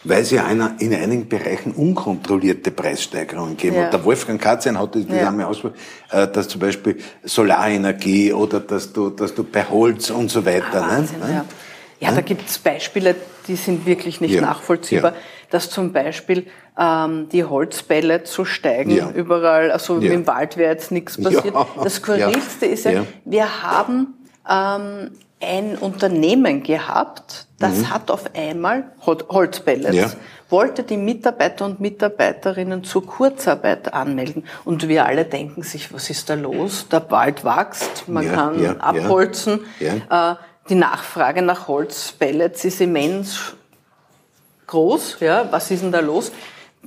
weil 0.05 0.23
es 0.23 0.31
ja 0.31 0.49
in 0.49 0.95
einigen 0.95 1.29
Bereichen 1.29 1.73
unkontrollierte 1.73 2.71
Preissteigerungen 2.71 3.57
geben. 3.57 3.77
Ja. 3.77 3.85
Und 3.87 3.93
der 3.93 4.05
Wolfgang 4.05 4.41
Katzen 4.41 4.79
hat 4.79 4.95
das 4.95 5.03
ja. 5.09 5.29
einmal 5.29 5.47
ausgesprochen, 5.47 5.77
äh, 6.11 6.29
dass 6.29 6.49
zum 6.49 6.61
Beispiel 6.61 6.97
Solarenergie 7.23 8.33
oder 8.33 8.61
dass 8.61 8.93
du, 8.93 9.11
dass 9.11 9.35
du 9.35 9.45
bei 9.45 9.65
Holz 9.65 10.11
und 10.11 10.31
so 10.31 10.47
weiter. 10.47 10.85
Ah, 10.85 10.91
Wahnsinn, 10.91 11.19
ne? 11.19 11.45
ja. 12.01 12.09
ja, 12.09 12.15
da 12.15 12.23
gibt 12.23 12.49
es 12.49 12.59
Beispiele, 12.59 13.17
die 13.47 13.57
sind 13.57 13.85
wirklich 13.85 14.21
nicht 14.21 14.41
nachvollziehbar 14.41 15.13
dass 15.51 15.71
zum 15.71 15.93
Beispiel 15.93 16.47
ähm, 16.79 17.29
die 17.31 17.45
Holzbälle 17.45 18.25
zu 18.25 18.45
steigen 18.45 18.91
ja. 18.91 19.11
überall, 19.11 19.71
also 19.71 19.99
ja. 19.99 20.13
im 20.13 20.27
Wald 20.27 20.57
wäre 20.57 20.73
jetzt 20.73 20.91
nichts 20.93 21.21
passiert. 21.21 21.39
Ja. 21.55 21.67
Das 21.83 21.97
Skurrilste 21.97 22.67
ist 22.67 22.85
ja, 22.85 23.05
wir 23.25 23.63
haben 23.63 24.15
ähm, 24.49 25.11
ein 25.41 25.77
Unternehmen 25.77 26.63
gehabt, 26.63 27.47
das 27.59 27.79
mhm. 27.79 27.91
hat 27.91 28.11
auf 28.11 28.35
einmal 28.35 28.93
Holzpellets, 29.07 29.95
ja. 29.95 30.11
wollte 30.49 30.83
die 30.83 30.97
Mitarbeiter 30.97 31.65
und 31.65 31.81
Mitarbeiterinnen 31.81 32.85
zur 32.85 33.07
Kurzarbeit 33.07 33.93
anmelden. 33.93 34.45
Und 34.65 34.89
wir 34.89 35.07
alle 35.07 35.25
denken 35.25 35.63
sich, 35.63 35.93
was 35.93 36.11
ist 36.11 36.29
da 36.29 36.35
los? 36.35 36.89
Der 36.91 37.11
Wald 37.11 37.45
wächst, 37.45 38.09
man 38.09 38.25
ja, 38.25 38.33
kann 38.33 38.63
ja, 38.63 38.77
abholzen. 38.77 39.61
Äh, 39.81 40.35
die 40.69 40.75
Nachfrage 40.75 41.43
nach 41.43 41.69
Holzpellets 41.69 42.65
ist 42.65 42.81
immens 42.81 43.55
groß, 44.69 45.19
ja, 45.21 45.49
was 45.51 45.71
ist 45.73 45.83
denn 45.83 45.93
da 45.93 46.01
los? 46.01 46.31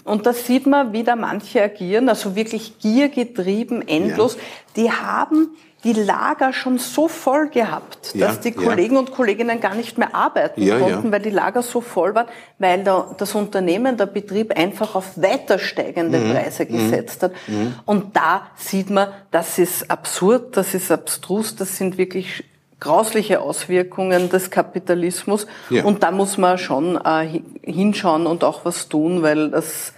Und 0.03 0.25
da 0.25 0.33
sieht 0.33 0.65
man, 0.65 0.93
wie 0.93 1.03
da 1.03 1.15
manche 1.15 1.61
agieren, 1.61 2.09
also 2.09 2.35
wirklich 2.35 2.79
giergetrieben, 2.79 3.87
endlos. 3.87 4.35
Ja. 4.35 4.41
Die 4.77 4.91
haben 4.91 5.49
die 5.83 5.93
Lager 5.93 6.53
schon 6.53 6.77
so 6.77 7.07
voll 7.07 7.49
gehabt, 7.49 8.13
ja, 8.13 8.27
dass 8.27 8.39
die 8.39 8.51
Kollegen 8.51 8.93
ja. 8.93 8.99
und 8.99 9.11
Kolleginnen 9.11 9.59
gar 9.59 9.73
nicht 9.73 9.97
mehr 9.97 10.13
arbeiten 10.13 10.61
ja, 10.61 10.77
konnten, 10.77 11.11
weil 11.11 11.21
die 11.21 11.31
Lager 11.31 11.63
so 11.63 11.81
voll 11.81 12.13
waren, 12.13 12.27
weil 12.59 12.83
da, 12.83 13.13
das 13.17 13.33
Unternehmen, 13.33 13.97
der 13.97 14.05
Betrieb 14.05 14.55
einfach 14.55 14.93
auf 14.93 15.19
weiter 15.19 15.57
steigende 15.57 16.19
mhm. 16.19 16.31
Preise 16.31 16.65
mhm. 16.65 16.73
gesetzt 16.73 17.23
hat. 17.23 17.31
Mhm. 17.47 17.75
Und 17.85 18.15
da 18.15 18.47
sieht 18.55 18.91
man, 18.91 19.07
das 19.31 19.57
ist 19.57 19.89
absurd, 19.89 20.55
das 20.55 20.75
ist 20.75 20.91
abstrus, 20.91 21.55
das 21.55 21.77
sind 21.77 21.97
wirklich 21.97 22.43
grausliche 22.81 23.39
Auswirkungen 23.39 24.29
des 24.29 24.51
Kapitalismus. 24.51 25.47
Ja. 25.69 25.85
Und 25.85 26.03
da 26.03 26.11
muss 26.11 26.37
man 26.37 26.57
schon 26.57 26.97
äh, 26.97 27.39
hinschauen 27.63 28.27
und 28.27 28.43
auch 28.43 28.65
was 28.65 28.89
tun, 28.89 29.21
weil 29.21 29.51
das 29.51 29.93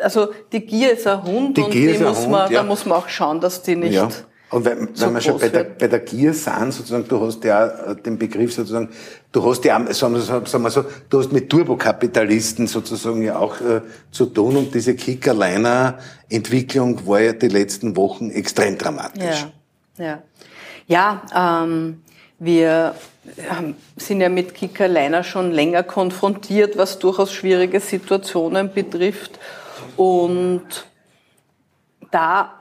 also 0.00 0.28
die 0.52 0.60
Gier 0.60 0.92
ist 0.92 1.06
ein 1.06 1.22
Hund 1.24 1.56
die 1.56 1.62
und 1.62 1.70
Gier 1.70 1.94
die 1.94 2.04
muss 2.04 2.20
Hund, 2.20 2.30
man, 2.30 2.52
ja. 2.52 2.60
da 2.60 2.66
muss 2.66 2.84
man 2.86 2.98
auch 2.98 3.08
schauen, 3.08 3.40
dass 3.40 3.62
die 3.62 3.76
nicht. 3.76 3.94
Ja. 3.94 4.08
Und 4.50 4.64
wenn, 4.64 4.88
so 4.94 5.06
wenn 5.06 5.14
wir 5.14 5.20
schon 5.20 5.38
bei 5.38 5.50
der, 5.50 5.64
bei 5.64 5.88
der 5.88 5.98
Gier 5.98 6.32
sind, 6.32 6.72
sozusagen, 6.72 7.06
du 7.06 7.20
hast 7.20 7.44
ja 7.44 7.66
äh, 7.66 7.94
den 7.96 8.18
Begriff 8.18 8.54
sozusagen, 8.54 8.88
du 9.30 9.44
hast 9.44 9.62
ja, 9.64 9.78
sagen 9.92 10.14
wir, 10.14 10.22
sagen 10.22 10.62
wir 10.62 10.70
so, 10.70 10.86
du 11.10 11.18
hast 11.18 11.32
mit 11.32 11.50
Turbokapitalisten 11.50 12.66
sozusagen 12.66 13.20
ja 13.22 13.38
auch 13.38 13.60
äh, 13.60 13.82
zu 14.10 14.24
tun 14.26 14.56
und 14.56 14.74
diese 14.74 14.94
Kickerliner-Entwicklung 14.94 17.06
war 17.06 17.20
ja 17.20 17.34
die 17.34 17.48
letzten 17.48 17.94
Wochen 17.96 18.30
extrem 18.30 18.78
dramatisch. 18.78 19.48
Ja, 19.98 20.04
ja. 20.04 20.22
Ja, 20.88 21.22
ähm, 21.36 22.02
wir 22.38 22.94
sind 23.96 24.20
ja 24.22 24.30
mit 24.30 24.54
Kika 24.54 24.86
Leiner 24.86 25.22
schon 25.22 25.52
länger 25.52 25.82
konfrontiert, 25.82 26.78
was 26.78 26.98
durchaus 26.98 27.32
schwierige 27.32 27.78
Situationen 27.78 28.72
betrifft. 28.72 29.38
Und 29.96 30.86
da 32.10 32.54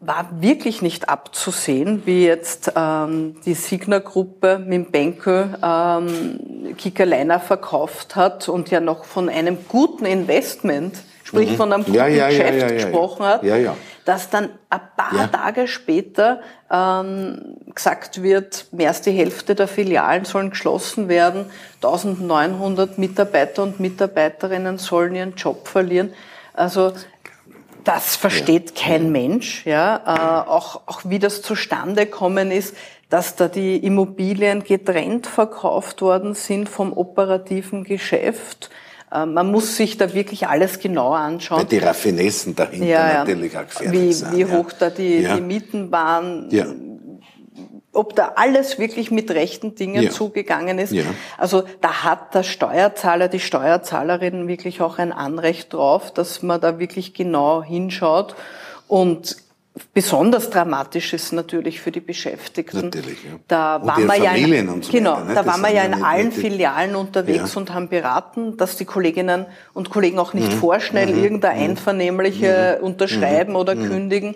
war 0.00 0.28
wirklich 0.40 0.80
nicht 0.80 1.10
abzusehen, 1.10 2.02
wie 2.06 2.24
jetzt 2.24 2.72
ähm, 2.74 3.36
die 3.44 3.54
Signa-Gruppe 3.54 4.58
mit 4.58 4.90
Benko 4.90 5.44
ähm, 5.62 6.74
Kika 6.78 7.04
Leiner 7.04 7.38
verkauft 7.38 8.16
hat 8.16 8.48
und 8.48 8.70
ja 8.70 8.80
noch 8.80 9.04
von 9.04 9.28
einem 9.28 9.58
guten 9.68 10.06
Investment, 10.06 10.96
sprich 11.22 11.50
mhm. 11.50 11.56
von 11.56 11.72
einem 11.72 11.84
guten 11.84 11.96
ja, 11.96 12.06
ja, 12.06 12.28
Geschäft 12.28 12.60
ja, 12.60 12.68
gesprochen 12.68 13.26
hat. 13.26 13.42
Ja, 13.42 13.56
ja 13.56 13.76
dass 14.04 14.30
dann 14.30 14.50
ein 14.70 14.80
paar 14.96 15.14
ja. 15.14 15.26
Tage 15.28 15.66
später 15.66 16.40
ähm, 16.70 17.56
gesagt 17.74 18.22
wird, 18.22 18.66
mehr 18.72 18.88
als 18.88 19.00
die 19.00 19.12
Hälfte 19.12 19.54
der 19.54 19.68
Filialen 19.68 20.24
sollen 20.24 20.50
geschlossen 20.50 21.08
werden, 21.08 21.46
1900 21.76 22.98
Mitarbeiter 22.98 23.62
und 23.62 23.80
Mitarbeiterinnen 23.80 24.78
sollen 24.78 25.14
ihren 25.14 25.34
Job 25.34 25.68
verlieren. 25.68 26.12
Also 26.52 26.92
das 27.84 28.16
versteht 28.16 28.78
ja. 28.78 28.86
kein 28.86 29.12
Mensch. 29.12 29.64
Ja, 29.66 30.44
äh, 30.46 30.48
auch, 30.48 30.82
auch 30.86 31.02
wie 31.04 31.18
das 31.18 31.42
zustande 31.42 32.06
kommen 32.06 32.50
ist, 32.50 32.74
dass 33.10 33.36
da 33.36 33.48
die 33.48 33.76
Immobilien 33.76 34.64
getrennt 34.64 35.26
verkauft 35.26 36.02
worden 36.02 36.34
sind 36.34 36.68
vom 36.68 36.92
operativen 36.92 37.84
Geschäft. 37.84 38.70
Äh, 39.14 39.26
man 39.26 39.50
muss 39.50 39.76
sich 39.76 39.96
da 39.96 40.12
wirklich 40.12 40.48
alles 40.48 40.80
genauer 40.80 41.18
anschauen. 41.18 41.60
Weil 41.60 41.66
die 41.66 41.78
Raffinessen 41.78 42.56
dahinter 42.56 42.86
ja, 42.86 43.08
ja. 43.08 43.18
natürlich 43.20 43.56
auch 43.56 43.66
gefährlich 43.66 44.00
wie, 44.00 44.12
sind. 44.12 44.36
Wie 44.36 44.44
hoch 44.46 44.72
da 44.78 44.90
die, 44.90 45.26
die 45.26 45.40
Mieten 45.40 45.92
waren. 45.92 46.48
Ja. 46.50 46.66
Ob 47.92 48.16
da 48.16 48.32
alles 48.34 48.80
wirklich 48.80 49.12
mit 49.12 49.30
rechten 49.30 49.76
Dingen 49.76 50.10
zugegangen 50.10 50.80
ist. 50.80 50.92
Also 51.38 51.62
da 51.80 52.02
hat 52.02 52.34
der 52.34 52.42
Steuerzahler, 52.42 53.28
die 53.28 53.38
Steuerzahlerin 53.38 54.48
wirklich 54.48 54.80
auch 54.80 54.98
ein 54.98 55.12
Anrecht 55.12 55.72
drauf, 55.72 56.12
dass 56.12 56.42
man 56.42 56.60
da 56.60 56.80
wirklich 56.80 57.14
genau 57.14 57.62
hinschaut. 57.62 58.34
Und 58.88 59.36
Besonders 59.92 60.50
dramatisch 60.50 61.14
ist 61.14 61.32
natürlich 61.32 61.80
für 61.80 61.90
die 61.90 62.00
Beschäftigten. 62.00 62.80
Natürlich, 62.80 63.24
ja. 63.24 63.40
Da 63.48 63.76
und 63.76 63.88
waren 63.88 64.06
wir 64.06 64.22
ja 64.22 64.32
in, 64.32 64.82
so 64.82 64.92
genau, 64.92 65.14
weiter, 65.14 65.24
ne? 65.24 65.34
da 65.34 65.46
waren 65.46 65.60
wir 65.62 65.72
ja 65.72 65.82
in 65.82 65.94
allen 66.04 66.30
Filialen 66.30 66.94
unterwegs 66.94 67.54
ja. 67.54 67.60
und 67.60 67.74
haben 67.74 67.88
beraten, 67.88 68.56
dass 68.56 68.76
die 68.76 68.84
Kolleginnen 68.84 69.46
und 69.72 69.90
Kollegen 69.90 70.20
auch 70.20 70.32
nicht 70.32 70.52
mhm. 70.52 70.58
vorschnell 70.58 71.12
mhm. 71.12 71.24
irgendein 71.24 71.56
mhm. 71.56 71.70
einvernehmliche 71.70 72.78
mhm. 72.78 72.86
unterschreiben 72.86 73.50
mhm. 73.54 73.58
oder 73.58 73.74
mhm. 73.74 73.88
kündigen. 73.88 74.34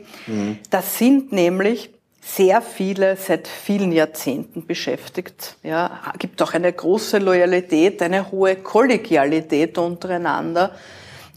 Das 0.71 0.99
sind 0.99 1.31
nämlich 1.31 1.91
sehr 2.21 2.61
viele 2.61 3.17
seit 3.17 3.47
vielen 3.47 3.93
Jahrzehnten 3.93 4.67
beschäftigt. 4.67 5.57
Ja, 5.63 6.01
gibt 6.19 6.43
auch 6.43 6.53
eine 6.53 6.73
große 6.73 7.19
Loyalität, 7.19 8.03
eine 8.03 8.31
hohe 8.31 8.57
Kollegialität 8.57 9.79
untereinander. 9.79 10.73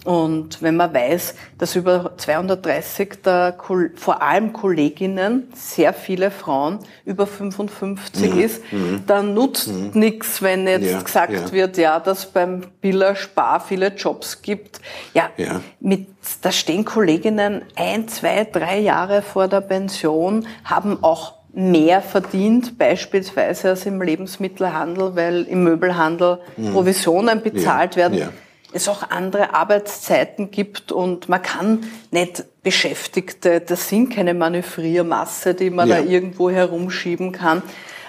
Und 0.04 0.64
wenn 0.64 0.78
man 0.78 0.92
weiß, 0.94 1.36
dass 1.60 1.76
über 1.76 2.14
230 2.18 3.22
der, 3.24 3.56
vor 3.96 4.22
allem 4.22 4.52
Kolleginnen, 4.52 5.48
sehr 5.54 5.94
viele 5.94 6.32
Frauen 6.32 6.80
über 7.06 7.28
55 7.28 8.34
mhm. 8.34 8.40
ist, 8.40 8.74
mhm. 8.74 9.04
dann 9.06 9.36
nutzt 9.36 9.68
mhm. 9.68 9.92
nichts, 9.94 10.42
wenn 10.42 10.66
jetzt 10.66 10.92
ja, 10.92 11.02
gesagt 11.02 11.34
ja. 11.34 11.52
wird, 11.52 11.78
ja, 11.78 12.00
dass 12.00 12.26
beim 12.26 12.64
Biller 12.82 13.16
Spar 13.16 13.60
viele 13.60 13.90
Jobs 13.90 14.42
gibt. 14.42 14.82
Ja, 15.14 15.30
ja, 15.38 15.62
mit, 15.80 16.08
da 16.42 16.52
stehen 16.52 16.84
Kolleginnen 16.84 17.62
ein, 17.76 18.08
zwei, 18.08 18.46
drei 18.46 18.80
Jahre 18.80 19.22
vor 19.22 19.48
der 19.48 19.62
Pension, 19.62 20.48
haben 20.64 21.04
auch 21.04 21.36
mehr 21.54 22.02
verdient, 22.02 22.78
beispielsweise 22.80 23.70
als 23.70 23.86
im 23.86 24.02
Lebensmittelhandel, 24.02 25.16
weil 25.16 25.44
im 25.44 25.64
Möbelhandel 25.64 26.40
mhm. 26.58 26.72
Provisionen 26.72 27.44
bezahlt 27.44 27.98
werden 27.98 28.30
es 28.74 28.88
auch 28.88 29.10
andere 29.10 29.54
Arbeitszeiten 29.54 30.52
gibt 30.52 30.92
und 30.92 31.30
man 31.30 31.42
kann 31.42 31.84
nicht 32.12 32.46
Beschäftigte, 32.64 33.60
das 33.60 33.90
sind 33.90 34.14
keine 34.14 34.34
Manövriermasse, 34.34 35.56
die 35.56 35.70
man 35.70 35.90
ja. 35.90 35.98
da 35.98 36.08
irgendwo 36.08 36.50
herumschieben 36.50 37.32
kann. 37.32 37.64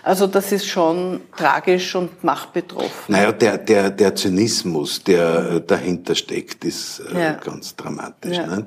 Also 0.05 0.27
das 0.27 0.51
ist 0.51 0.67
schon 0.67 1.21
tragisch 1.37 1.95
und 1.95 2.25
macht 2.25 2.53
betroffen. 2.53 3.13
Naja, 3.13 3.31
der, 3.31 3.57
der, 3.57 3.91
der 3.91 4.15
Zynismus, 4.15 5.03
der 5.05 5.61
dahinter 5.61 6.15
steckt, 6.17 6.65
ist 6.65 7.01
äh, 7.15 7.21
ja. 7.21 7.33
ganz 7.35 7.77
dramatisch. 7.77 8.37
Ja. 8.37 8.47
Ne? 8.47 8.67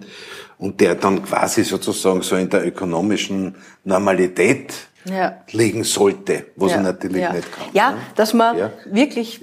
Und 0.58 0.80
der 0.80 0.96
dann 0.96 1.22
quasi 1.24 1.66
sozusagen 1.66 2.22
so 2.22 2.38
in 2.38 2.50
der 2.50 2.66
ökonomischen 2.66 3.56
Normalität 3.84 4.74
ja. 5.04 5.42
liegen 5.52 5.84
sollte, 5.84 6.48
was 6.56 6.72
er 6.72 6.82
natürlich 6.82 7.30
nicht 7.30 7.52
kann. 7.52 7.68
Ja, 7.74 7.92
ne? 7.92 7.98
dass 8.16 8.34
man 8.34 8.72
wirklich 8.86 9.42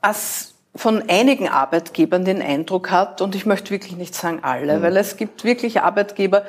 als 0.00 0.54
von 0.78 1.02
einigen 1.08 1.48
Arbeitgebern 1.48 2.24
den 2.24 2.40
Eindruck 2.40 2.92
hat, 2.92 3.20
und 3.20 3.34
ich 3.34 3.46
möchte 3.46 3.70
wirklich 3.70 3.96
nicht 3.96 4.14
sagen 4.14 4.40
alle, 4.42 4.78
mhm. 4.78 4.82
weil 4.82 4.96
es 4.96 5.16
gibt 5.16 5.42
wirklich 5.42 5.80
Arbeitgeber, 5.80 6.44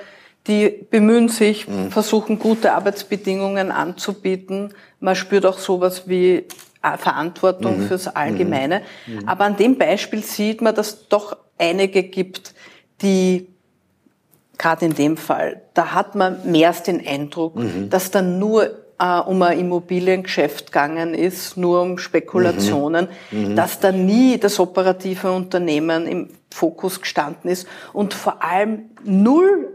die 0.46 0.86
bemühen 0.92 1.30
sich, 1.30 1.68
mhm. 1.68 1.90
versuchen 1.90 2.38
gute 2.38 2.74
Arbeitsbedingungen 2.74 3.72
anzubieten. 3.72 4.74
Man 5.00 5.16
spürt 5.16 5.48
auch 5.48 5.58
sowas 5.58 6.08
wie 6.08 6.46
äh, 6.84 6.98
Verantwortung 6.98 7.80
mhm. 7.80 7.88
fürs 7.88 8.08
Allgemeine. 8.08 8.84
Mhm. 9.08 9.16
mhm. 9.16 9.28
Aber 9.28 9.46
an 9.46 9.58
dem 9.58 9.80
Beispiel 9.80 10.22
sieht 10.22 10.62
man, 10.62 10.76
dass 10.76 10.90
es 10.90 11.08
doch 11.08 11.36
einige 11.58 12.04
gibt, 12.04 12.54
die 13.02 13.48
gerade 14.60 14.86
in 14.86 14.94
dem 14.94 15.18
Fall, 15.18 15.64
da 15.74 15.94
hat 15.94 16.14
man 16.14 16.52
mehr 16.52 16.68
als 16.68 16.84
den 16.84 17.06
Eindruck, 17.06 17.56
mhm. 17.56 17.90
dass 17.90 18.12
dann 18.12 18.38
nur 18.38 18.70
äh, 19.00 19.20
um 19.20 19.42
ein 19.42 19.60
Immobiliengeschäft 19.60 20.68
gegangen 20.68 21.14
ist, 21.14 21.58
nur 21.58 21.82
um 21.82 21.98
Spekulationen, 21.98 23.08
mhm. 23.32 23.50
mhm. 23.52 23.56
dass 23.56 23.80
da 23.80 23.92
nie 23.92 24.38
das 24.38 24.60
operative 24.60 25.32
Unternehmen 25.32 26.06
im 26.06 26.30
Fokus 26.52 27.00
gestanden 27.02 27.50
ist 27.50 27.68
und 27.94 28.14
vor 28.14 28.44
allem 28.44 28.90
null 29.04 29.70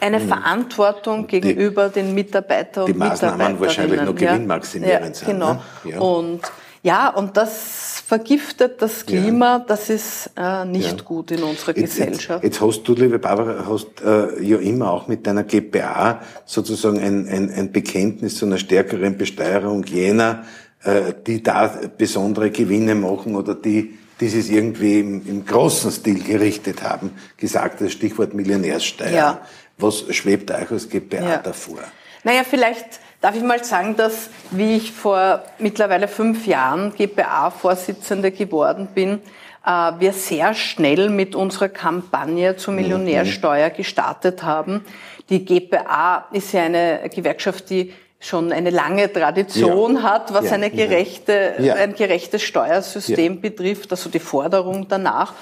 eine 0.00 0.18
mhm. 0.18 0.28
Verantwortung 0.28 1.26
gegenüber 1.26 1.88
die, 1.88 2.00
den 2.00 2.14
Mitarbeitern 2.14 2.84
und 2.84 2.98
Mitarbeiterinnen. 2.98 3.38
Die 3.38 3.38
Maßnahmen 3.38 3.60
wahrscheinlich 3.60 4.02
noch 4.02 4.14
gewinnmaximierend 4.14 5.20
ja, 5.20 5.26
genau. 5.26 5.52
Ne? 5.54 5.60
Ja. 5.84 5.98
Und 6.00 6.40
ja, 6.82 7.08
und 7.08 7.36
das 7.36 7.85
vergiftet 8.06 8.80
das 8.80 9.04
Klima, 9.04 9.56
ja. 9.56 9.64
das 9.66 9.90
ist 9.90 10.30
äh, 10.36 10.64
nicht 10.64 10.98
ja. 10.98 11.04
gut 11.04 11.32
in 11.32 11.42
unserer 11.42 11.72
Gesellschaft. 11.72 12.44
Jetzt, 12.44 12.60
jetzt, 12.60 12.60
hast 12.60 12.84
du, 12.84 12.94
liebe 12.94 13.18
Barbara, 13.18 13.66
hast 13.68 14.00
äh, 14.00 14.40
ja 14.44 14.58
immer 14.58 14.92
auch 14.92 15.08
mit 15.08 15.26
deiner 15.26 15.42
GPA 15.42 16.20
sozusagen 16.44 17.00
ein, 17.00 17.26
ein, 17.26 17.50
ein 17.50 17.72
Bekenntnis 17.72 18.36
zu 18.36 18.46
einer 18.46 18.58
stärkeren 18.58 19.18
Besteuerung 19.18 19.82
jener, 19.84 20.44
äh, 20.84 21.14
die 21.26 21.42
da 21.42 21.80
besondere 21.98 22.50
Gewinne 22.50 22.94
machen 22.94 23.34
oder 23.34 23.54
die 23.54 23.98
die 24.18 24.26
es 24.28 24.48
irgendwie 24.48 25.00
im, 25.00 25.26
im 25.28 25.44
großen 25.44 25.90
Stil 25.90 26.22
gerichtet 26.22 26.82
haben, 26.82 27.10
gesagt, 27.36 27.82
das 27.82 27.92
Stichwort 27.92 28.32
Millionärssteuer. 28.32 29.10
Ja. 29.10 29.40
Was 29.76 30.04
schwebt 30.14 30.50
euch 30.50 30.70
als 30.70 30.88
GPA 30.88 31.16
ja. 31.16 31.36
davor? 31.36 31.80
Naja, 32.24 32.42
vielleicht 32.48 32.98
Darf 33.20 33.34
ich 33.34 33.42
mal 33.42 33.64
sagen, 33.64 33.96
dass, 33.96 34.30
wie 34.50 34.76
ich 34.76 34.92
vor 34.92 35.42
mittlerweile 35.58 36.06
fünf 36.06 36.46
Jahren 36.46 36.92
GPA-Vorsitzende 36.94 38.30
geworden 38.30 38.88
bin, 38.94 39.20
äh, 39.64 39.92
wir 39.98 40.12
sehr 40.12 40.54
schnell 40.54 41.08
mit 41.08 41.34
unserer 41.34 41.68
Kampagne 41.68 42.56
zur 42.56 42.74
mhm. 42.74 42.80
Millionärsteuer 42.80 43.70
gestartet 43.70 44.42
haben. 44.42 44.84
Die 45.28 45.44
GPA 45.44 46.26
ist 46.32 46.52
ja 46.52 46.62
eine 46.62 47.08
Gewerkschaft, 47.12 47.70
die 47.70 47.92
schon 48.20 48.52
eine 48.52 48.70
lange 48.70 49.12
Tradition 49.12 49.96
ja. 49.96 50.02
hat, 50.02 50.32
was 50.32 50.46
ja. 50.46 50.52
eine 50.52 50.70
gerechte, 50.70 51.54
ja. 51.58 51.74
ein 51.74 51.94
gerechtes 51.94 52.42
Steuersystem 52.42 53.40
betrifft, 53.40 53.90
also 53.90 54.08
die 54.08 54.18
Forderung 54.20 54.88
danach. 54.88 55.34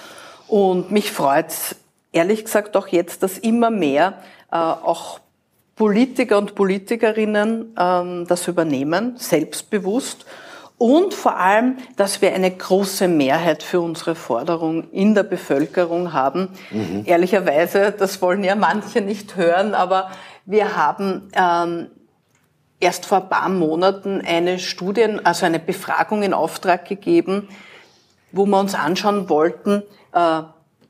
Und 0.48 0.90
mich 0.90 1.10
freut 1.10 1.46
ehrlich 2.12 2.44
gesagt 2.44 2.76
auch 2.76 2.88
jetzt, 2.88 3.22
dass 3.22 3.38
immer 3.38 3.70
mehr 3.70 4.14
äh, 4.50 4.56
auch 4.56 5.20
Politiker 5.76 6.38
und 6.38 6.54
Politikerinnen 6.54 7.74
ähm, 7.78 8.26
das 8.28 8.46
übernehmen, 8.48 9.14
selbstbewusst. 9.16 10.24
Und 10.76 11.14
vor 11.14 11.38
allem, 11.38 11.78
dass 11.96 12.20
wir 12.20 12.34
eine 12.34 12.50
große 12.50 13.06
Mehrheit 13.08 13.62
für 13.62 13.80
unsere 13.80 14.14
Forderung 14.14 14.90
in 14.90 15.14
der 15.14 15.22
Bevölkerung 15.22 16.12
haben. 16.12 16.48
Mhm. 16.70 17.02
Ehrlicherweise, 17.06 17.92
das 17.96 18.20
wollen 18.20 18.42
ja 18.42 18.56
manche 18.56 19.00
nicht 19.00 19.36
hören, 19.36 19.74
aber 19.74 20.10
wir 20.46 20.76
haben 20.76 21.30
ähm, 21.34 21.90
erst 22.80 23.06
vor 23.06 23.22
ein 23.22 23.28
paar 23.28 23.48
Monaten 23.48 24.20
eine 24.20 24.58
Studien, 24.58 25.24
also 25.24 25.46
eine 25.46 25.60
Befragung 25.60 26.22
in 26.22 26.34
Auftrag 26.34 26.86
gegeben, 26.86 27.48
wo 28.32 28.44
wir 28.46 28.58
uns 28.58 28.74
anschauen 28.74 29.28
wollten, 29.28 29.84
äh, 30.12 30.42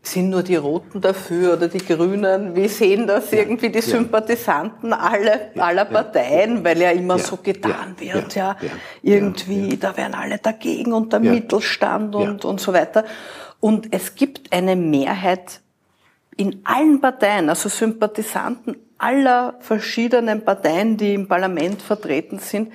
sind 0.07 0.31
nur 0.31 0.43
die 0.43 0.57
Roten 0.57 1.01
dafür 1.01 1.55
oder 1.55 1.69
die 1.69 1.85
Grünen? 1.85 2.55
Wie 2.55 2.69
sehen 2.69 3.07
das 3.07 3.33
irgendwie 3.33 3.71
die 3.71 3.81
Sympathisanten 3.81 4.93
alle, 4.93 5.51
aller 5.57 5.85
Parteien? 5.85 6.65
Weil 6.65 6.81
ja 6.81 6.91
immer 6.91 7.19
so 7.19 7.39
getan 7.39 7.95
wird, 7.99 8.35
ja, 8.35 8.57
irgendwie, 9.03 9.77
da 9.77 9.97
wären 9.97 10.15
alle 10.15 10.39
dagegen 10.39 10.93
und 10.93 11.13
der 11.13 11.21
Mittelstand 11.21 12.15
und, 12.15 12.45
und 12.45 12.61
so 12.61 12.73
weiter. 12.73 13.05
Und 13.61 13.89
es 13.93 14.15
gibt 14.15 14.53
eine 14.53 14.77
Mehrheit 14.77 15.61
in 16.37 16.61
allen 16.65 17.01
Parteien, 17.01 17.49
also 17.49 17.69
Sympathisanten 17.69 18.77
aller 18.99 19.55
verschiedenen 19.61 20.45
Parteien, 20.45 20.97
die 20.97 21.15
im 21.15 21.29
Parlament 21.29 21.83
vertreten 21.83 22.39
sind, 22.39 22.73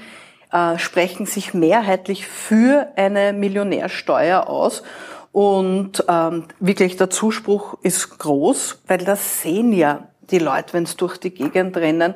äh, 0.52 0.78
sprechen 0.78 1.26
sich 1.26 1.54
mehrheitlich 1.54 2.28
für 2.28 2.92
eine 2.96 3.34
Millionärsteuer 3.34 4.48
aus. 4.48 4.84
Und 5.32 6.04
ähm, 6.08 6.46
wirklich 6.60 6.98
der 6.98 7.10
Zuspruch 7.10 7.78
ist 7.84 8.18
groß, 8.18 8.82
weil 8.88 9.00
das 9.00 9.42
sehen 9.42 9.74
ja 9.74 10.08
die 10.32 10.40
Leute, 10.40 10.74
wenn 10.74 10.84
es 10.84 10.98
durch 10.98 11.18
die 11.18 11.32
Gegend 11.32 11.78
rennen, 11.78 12.16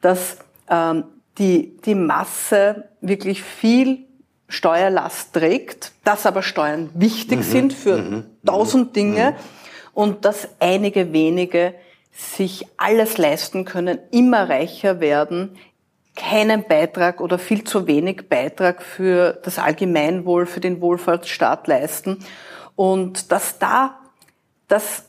dass 0.00 0.38
ähm, 0.68 1.04
die, 1.38 1.76
die 1.84 1.94
Masse 1.94 2.88
wirklich 3.00 3.42
viel 3.42 4.06
Steuerlast 4.48 5.32
trägt, 5.32 5.92
dass 6.04 6.26
aber 6.26 6.42
Steuern 6.42 6.90
wichtig 6.94 7.38
mhm, 7.38 7.42
sind 7.42 7.72
für 7.72 7.96
mhm, 7.96 8.10
mhm. 8.10 8.24
Tausend 8.44 8.94
Dinge 8.94 9.30
mhm. 9.30 9.36
und 9.94 10.24
dass 10.24 10.48
einige 10.60 11.12
wenige 11.12 11.74
sich 12.12 12.66
alles 12.76 13.16
leisten 13.16 13.64
können, 13.64 13.98
immer 14.10 14.48
reicher 14.50 15.00
werden, 15.00 15.56
keinen 16.14 16.64
Beitrag 16.64 17.22
oder 17.22 17.38
viel 17.38 17.64
zu 17.64 17.86
wenig 17.86 18.28
Beitrag 18.28 18.82
für 18.82 19.40
das 19.44 19.58
Allgemeinwohl, 19.58 20.44
für 20.44 20.60
den 20.60 20.82
Wohlfahrtsstaat 20.82 21.66
leisten 21.68 22.18
und 22.76 23.30
dass 23.32 23.58
da 23.58 23.98
das 24.68 25.04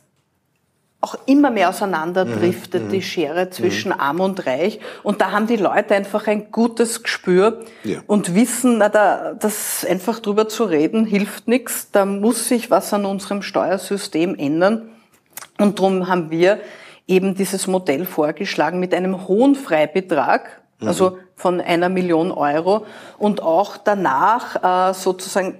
auch 1.04 1.15
immer 1.26 1.52
mehr 1.52 1.67
auseinanderdriftet, 1.67 2.86
mhm, 2.86 2.89
die 2.89 3.02
Schere 3.02 3.49
zwischen 3.49 3.91
mhm. 3.91 3.99
Arm 3.99 4.19
und 4.21 4.45
Reich. 4.47 4.80
Und 5.04 5.19
da 5.19 5.32
haben 5.32 5.47
die 5.47 5.58
Leute 5.58 5.95
einfach 5.95 6.28
ein 6.28 6.49
gutes 6.49 7.04
Gespür 7.04 7.65
ja. 7.84 7.99
und 8.08 8.36
wissen, 8.36 8.78
na, 8.78 8.88
da, 8.88 9.34
das 9.34 9.86
einfach 9.86 10.19
drüber 10.19 10.47
zu 10.47 10.63
reden 10.63 11.06
hilft 11.06 11.49
nichts. 11.49 11.91
Da 11.91 12.06
muss 12.06 12.47
sich 12.47 12.71
was 12.71 12.93
an 12.93 13.06
unserem 13.06 13.41
Steuersystem 13.41 14.36
ändern. 14.36 14.91
Und 15.60 15.78
darum 15.78 16.08
haben 16.08 16.32
wir 16.32 16.62
eben 17.06 17.36
dieses 17.36 17.67
Modell 17.67 18.06
vorgeschlagen 18.06 18.80
mit 18.80 18.93
einem 18.93 19.28
hohen 19.28 19.56
Freibetrag, 19.56 20.62
mhm. 20.80 20.88
also 20.88 21.17
von 21.36 21.60
einer 21.60 21.89
Million 21.89 22.32
Euro 22.32 22.86
und 23.17 23.43
auch 23.43 23.76
danach 23.76 24.91
äh, 24.91 24.93
sozusagen 24.93 25.60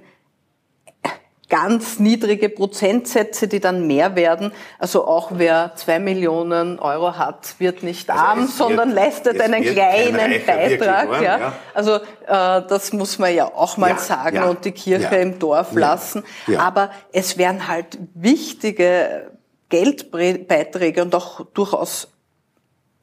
ganz 1.48 1.98
niedrige 1.98 2.48
Prozentsätze, 2.48 3.48
die 3.48 3.60
dann 3.60 3.86
mehr 3.86 4.16
werden. 4.16 4.52
Also 4.78 5.06
auch 5.06 5.32
wer 5.34 5.72
zwei 5.76 5.98
Millionen 5.98 6.78
Euro 6.78 7.16
hat, 7.16 7.56
wird 7.58 7.82
nicht 7.82 8.10
also 8.10 8.22
arm, 8.22 8.46
sondern 8.46 8.90
leistet 8.90 9.40
einen 9.40 9.62
kleinen 9.62 10.44
Beitrag. 10.46 11.08
Arm, 11.08 11.22
ja. 11.22 11.38
ja. 11.38 11.52
Also 11.74 11.96
äh, 11.96 12.00
das 12.26 12.92
muss 12.92 13.18
man 13.18 13.34
ja 13.34 13.46
auch 13.46 13.76
mal 13.76 13.90
ja, 13.90 13.98
sagen 13.98 14.36
ja, 14.36 14.44
und 14.46 14.64
die 14.64 14.72
Kirche 14.72 15.16
im 15.16 15.38
Dorf 15.38 15.72
lassen. 15.74 16.24
Aber 16.56 16.90
es 17.12 17.36
werden 17.36 17.68
halt 17.68 17.98
wichtige 18.14 19.30
Geldbeiträge 19.68 21.02
und 21.02 21.14
auch 21.14 21.44
durchaus 21.52 22.08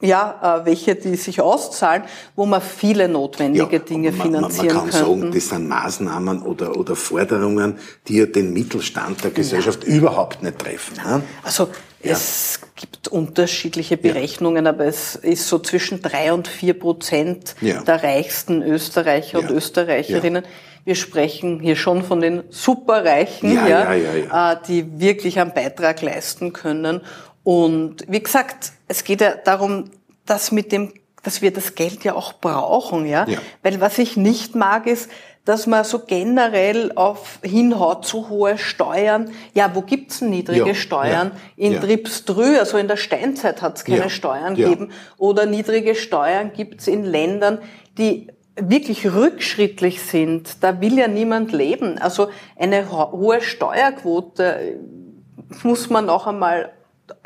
ja, 0.02 0.62
äh, 0.62 0.66
welche, 0.66 0.96
die 0.96 1.16
sich 1.16 1.42
auszahlen, 1.42 2.04
wo 2.36 2.46
man 2.46 2.62
viele 2.62 3.08
notwendige 3.08 3.78
ja, 3.78 3.80
Dinge 3.80 4.12
man, 4.12 4.22
finanzieren 4.22 4.68
Man, 4.68 4.76
man 4.76 4.90
kann 4.90 5.06
sagen, 5.06 5.32
das 5.32 5.50
sind 5.50 5.68
Maßnahmen 5.68 6.42
oder, 6.42 6.76
oder 6.76 6.96
Forderungen, 6.96 7.78
die 8.08 8.18
ja 8.18 8.26
den 8.26 8.54
Mittelstand 8.54 9.24
der 9.24 9.32
Gesellschaft 9.32 9.88
ja. 9.88 9.94
überhaupt 9.94 10.44
nicht 10.44 10.60
treffen. 10.60 10.96
Ne? 10.98 11.24
Also 11.44 11.70
ja. 12.04 12.14
es 12.14 12.60
gibt 12.76 13.08
unterschiedliche 13.10 13.98
Berechnungen, 13.98 14.68
aber 14.68 14.86
es 14.86 15.16
ist 15.16 15.48
so 15.48 15.60
zwischen 15.60 16.02
drei 16.02 16.34
und 16.34 16.48
vier 16.48 16.74
Prozent 16.74 17.56
der 17.62 18.04
reichsten 18.04 18.64
Österreicher 18.64 19.40
und 19.40 19.52
Österreicherinnen. 19.52 20.44
Wir 20.84 20.96
sprechen 20.96 21.60
hier 21.60 21.76
schon 21.76 22.04
von 22.04 22.22
den 22.22 22.44
Superreichen, 22.50 23.54
ja, 23.54 23.94
Äh, 23.94 24.58
die 24.68 25.00
wirklich 25.00 25.40
einen 25.40 25.54
Beitrag 25.54 26.02
leisten 26.02 26.54
können. 26.54 27.02
Und 27.44 28.04
wie 28.08 28.22
gesagt, 28.22 28.72
es 28.92 29.04
geht 29.06 29.22
ja 29.22 29.36
darum, 29.36 29.86
dass 30.26 30.52
mit 30.52 30.72
dem, 30.72 30.94
dass 31.24 31.42
wir 31.42 31.52
das 31.52 31.76
Geld 31.76 32.04
ja 32.04 32.14
auch 32.14 32.34
brauchen, 32.34 33.06
ja. 33.06 33.26
ja. 33.28 33.40
Weil 33.64 33.80
was 33.80 33.98
ich 33.98 34.18
nicht 34.18 34.54
mag, 34.54 34.86
ist, 34.86 35.10
dass 35.46 35.66
man 35.66 35.84
so 35.84 36.00
generell 36.00 36.92
auf 36.96 37.40
hinhaut, 37.42 38.06
zu 38.06 38.30
hohe 38.30 38.58
Steuern. 38.58 39.32
Ja, 39.54 39.72
wo 39.74 39.82
gibt's 39.82 40.20
denn 40.20 40.30
niedrige 40.30 40.68
ja, 40.68 40.76
Steuern? 40.76 41.32
Ja, 41.56 41.66
in 41.66 41.74
ja. 41.74 41.80
Tripstrü, 41.80 42.58
also 42.58 42.78
in 42.78 42.88
der 42.88 42.98
Steinzeit 42.98 43.62
hat's 43.62 43.84
keine 43.84 44.10
Steuern 44.10 44.56
gegeben. 44.56 44.92
Oder 45.18 45.46
niedrige 45.46 45.96
Steuern 45.96 46.52
gibt's 46.54 46.88
in 46.88 47.06
Ländern, 47.06 47.60
die 47.98 48.28
wirklich 48.56 49.12
rückschrittlich 49.12 50.04
sind. 50.04 50.64
Da 50.64 50.80
will 50.80 51.00
ja 51.00 51.08
niemand 51.08 51.54
leben. 51.54 51.98
Also 51.98 52.30
eine 52.60 52.92
hohe 52.92 53.42
Steuerquote 53.42 54.80
muss 55.64 55.90
man 55.90 56.10
auch 56.10 56.28
einmal. 56.28 56.74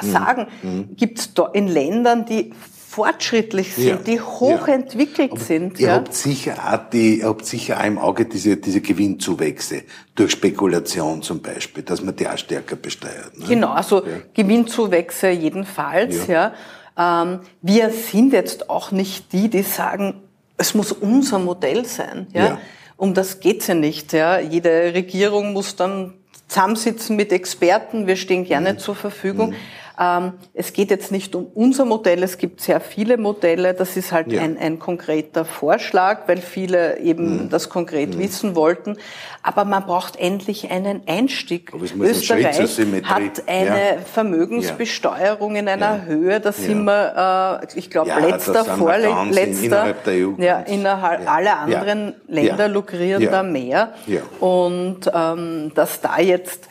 Sagen, 0.02 0.48
mhm. 0.62 0.96
gibt 0.96 1.20
es 1.20 1.34
da 1.34 1.48
in 1.54 1.68
Ländern, 1.68 2.26
die 2.26 2.54
fortschrittlich 2.96 3.76
sind, 3.76 3.88
ja. 3.88 3.96
die 3.98 4.22
hochentwickelt 4.22 5.34
ja. 5.34 5.40
sind. 5.40 5.80
Ihr 5.82 5.88
ja. 5.90 5.94
habt 5.96 6.14
sicher 6.14 6.56
auch 6.66 6.90
die, 6.90 7.20
ihr 7.20 7.28
habt 7.28 7.46
sicher 7.46 7.78
auch 7.80 7.86
im 7.86 7.98
Auge 7.98 8.26
diese, 8.26 8.56
diese 8.56 8.80
Gewinnzuwächse 8.80 9.84
durch 10.16 10.32
Spekulation 10.32 11.22
zum 11.22 11.42
Beispiel, 11.42 11.84
dass 11.84 12.02
man 12.02 12.16
die 12.16 12.26
auch 12.26 12.38
stärker 12.38 12.78
besteuert. 12.78 13.38
Ne? 13.38 13.48
Genau, 13.48 13.72
also. 13.72 14.04
Gewinnzuwächse 14.34 15.30
jedenfalls, 15.30 16.28
ja. 16.28 16.54
Ähm, 16.98 17.42
wir 17.62 17.90
sind 17.90 18.32
jetzt 18.32 18.70
auch 18.70 18.92
nicht 18.92 19.34
die, 19.34 19.50
die 19.50 19.64
sagen, 19.64 20.22
es 20.58 20.74
muss 20.74 20.94
unser 20.94 21.40
Modell 21.40 21.86
sein, 21.86 22.28
ja. 22.34 22.60
Um 22.98 23.14
das 23.14 23.42
geht's 23.42 23.68
ja 23.68 23.76
nicht, 23.76 24.14
ja. 24.14 24.40
Jede 24.40 24.94
Regierung 24.94 25.52
muss 25.52 25.76
dann 25.76 26.14
zusammensitzen 26.48 27.16
mit 27.16 27.32
Experten. 27.32 28.08
Wir 28.08 28.16
stehen 28.16 28.46
gerne 28.46 28.74
mhm. 28.74 28.80
zur 28.80 28.96
Verfügung. 28.96 29.52
Mhm. 29.52 29.56
Ähm, 30.00 30.34
es 30.54 30.74
geht 30.74 30.90
jetzt 30.90 31.12
nicht 31.12 31.36
um 31.36 31.48
unser 31.54 31.86
Modell, 31.86 32.24
es 32.24 32.38
gibt 32.38 32.62
sehr 32.62 32.80
viele 32.80 33.18
Modelle. 33.18 33.74
Das 33.74 33.98
ist 33.98 34.12
halt 34.12 34.32
ja. 34.32 34.42
ein, 34.42 34.58
ein 34.58 34.80
konkreter 34.80 35.46
Vorschlag, 35.46 36.28
weil 36.28 36.38
viele 36.38 37.00
eben 37.00 37.46
mhm. 37.46 37.50
das 37.50 37.70
konkret 37.70 38.16
mhm. 38.16 38.20
wissen 38.20 38.56
wollten. 38.56 38.98
Aber 39.44 39.64
man 39.64 39.86
braucht 39.86 40.18
endlich 40.18 40.72
einen 40.72 41.04
Einstieg. 41.08 41.72
Österreich 42.00 42.60
hat 43.04 43.44
eine 43.48 43.66
ja. 43.66 43.98
Vermögensbesteuerung 44.12 45.56
in 45.56 45.68
einer 45.68 45.98
ja. 45.98 46.02
Höhe, 46.06 46.40
da 46.40 46.52
sind 46.52 46.84
wir, 46.86 47.62
äh, 47.64 47.78
ich 47.78 47.90
glaube, 47.90 48.12
letzter, 48.20 48.66
vorletzter. 48.66 49.96
EU. 50.08 50.32
Ja, 50.38 50.60
innerhalb 50.62 51.30
alle 51.30 51.56
anderen 51.56 52.14
Länder 52.28 52.68
lukrieren 52.68 53.24
da 53.30 53.44
mehr. 53.44 53.94
Und 54.40 55.12
ähm, 55.14 55.72
dass 55.76 56.02
da 56.02 56.20
jetzt 56.20 56.68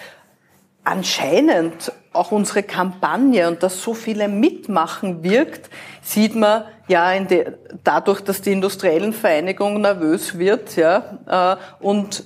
anscheinend 0.84 1.92
auch 2.12 2.30
unsere 2.30 2.62
Kampagne 2.62 3.48
und 3.48 3.62
dass 3.62 3.82
so 3.82 3.94
viele 3.94 4.28
mitmachen 4.28 5.22
wirkt, 5.22 5.70
sieht 6.02 6.36
man 6.36 6.64
ja 6.86 7.18
de, 7.18 7.52
dadurch, 7.82 8.20
dass 8.20 8.42
die 8.42 8.52
industriellen 8.52 9.12
Vereinigung 9.12 9.80
nervös 9.80 10.38
wird, 10.38 10.76
ja, 10.76 11.58
äh, 11.80 11.84
und 11.84 12.24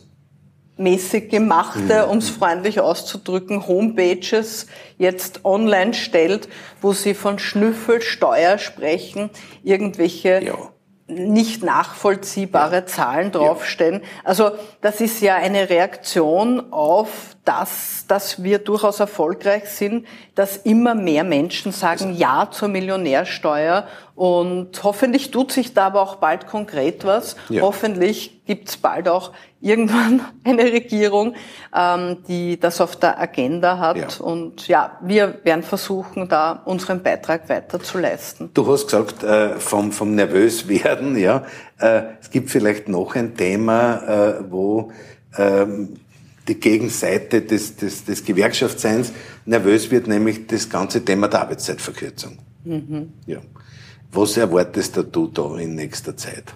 mäßig 0.77 1.31
gemachte, 1.31 2.05
mhm. 2.05 2.11
um 2.11 2.19
es 2.19 2.31
freundlich 2.31 2.81
auszudrücken, 2.81 3.67
Homepages 3.67 4.67
jetzt 4.97 5.45
online 5.45 5.95
stellt, 5.95 6.49
wo 6.81 6.93
sie 6.93 7.15
von 7.15 7.39
Schnüffelsteuer 7.39 8.59
sprechen, 8.59 9.31
irgendwelche 9.63 10.45
ja 10.45 10.55
nicht 11.09 11.63
nachvollziehbare 11.63 12.85
Zahlen 12.85 13.33
draufstellen. 13.33 14.03
Also 14.25 14.51
das 14.83 15.01
ist 15.01 15.23
ja 15.23 15.37
eine 15.37 15.71
Reaktion 15.71 16.71
auf 16.71 17.37
das, 17.49 18.05
dass 18.09 18.43
wir 18.43 18.59
durchaus 18.59 19.01
erfolgreich 19.01 19.71
sind, 19.71 20.07
dass 20.35 20.59
immer 20.59 20.95
mehr 20.95 21.25
Menschen 21.25 21.73
sagen 21.73 22.15
Ja 22.15 22.51
zur 22.51 22.69
Millionärsteuer 22.69 23.87
und 24.15 24.83
hoffentlich 24.85 25.31
tut 25.31 25.51
sich 25.53 25.73
da 25.73 25.87
aber 25.87 26.03
auch 26.03 26.17
bald 26.17 26.47
konkret 26.47 27.07
was. 27.07 27.37
Ja. 27.49 27.63
Hoffentlich 27.63 28.45
gibt 28.45 28.69
es 28.69 28.77
bald 28.77 29.09
auch 29.09 29.33
irgendwann 29.63 30.21
eine 30.45 30.65
Regierung, 30.65 31.37
ähm, 31.75 32.19
die 32.29 32.61
das 32.61 32.83
auf 32.83 32.97
der 32.97 33.19
Agenda 33.19 33.79
hat. 33.79 34.19
Ja. 34.19 34.25
Und 34.25 34.69
ja, 34.69 34.99
wir 35.01 35.39
werden 35.45 35.63
versuchen, 35.63 36.29
da 36.29 36.63
unseren 36.67 37.03
Beitrag 37.03 37.49
weiter 37.49 37.81
zu 37.81 37.99
leisten. 37.99 38.51
Du 38.53 38.71
hast 38.71 38.85
gesagt, 38.87 39.23
äh, 39.23 39.59
vom, 39.59 39.93
vom 39.93 40.15
nervös 40.15 40.69
werden, 40.69 41.17
ja. 41.17 41.45
Äh, 41.79 42.03
es 42.21 42.31
gibt 42.31 42.51
vielleicht 42.51 42.89
noch 42.89 43.15
ein 43.15 43.37
Thema, 43.37 44.03
äh, 44.03 44.51
wo 44.51 44.93
ähm, 45.39 45.95
die 46.49 46.59
Gegenseite 46.59 47.43
des, 47.43 47.77
des, 47.77 48.05
des 48.05 48.25
Gewerkschaftsseins 48.25 49.13
nervös 49.45 49.91
wird, 49.91 50.09
nämlich 50.09 50.47
das 50.47 50.69
ganze 50.69 51.05
Thema 51.05 51.29
der 51.29 51.43
Arbeitszeitverkürzung. 51.43 52.39
Mhm. 52.65 53.13
Ja. 53.27 53.39
Was 54.11 54.37
erwartest 54.37 54.97
du 54.97 55.27
da 55.27 55.59
in 55.59 55.75
nächster 55.75 56.17
Zeit? 56.17 56.55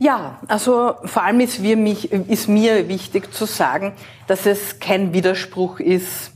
Ja, 0.00 0.40
also 0.46 0.94
vor 1.04 1.22
allem 1.22 1.40
ist, 1.40 1.60
mich, 1.60 2.12
ist 2.12 2.48
mir 2.48 2.88
wichtig 2.88 3.32
zu 3.32 3.46
sagen, 3.46 3.94
dass 4.26 4.46
es 4.46 4.78
kein 4.78 5.12
Widerspruch 5.12 5.80
ist, 5.80 6.32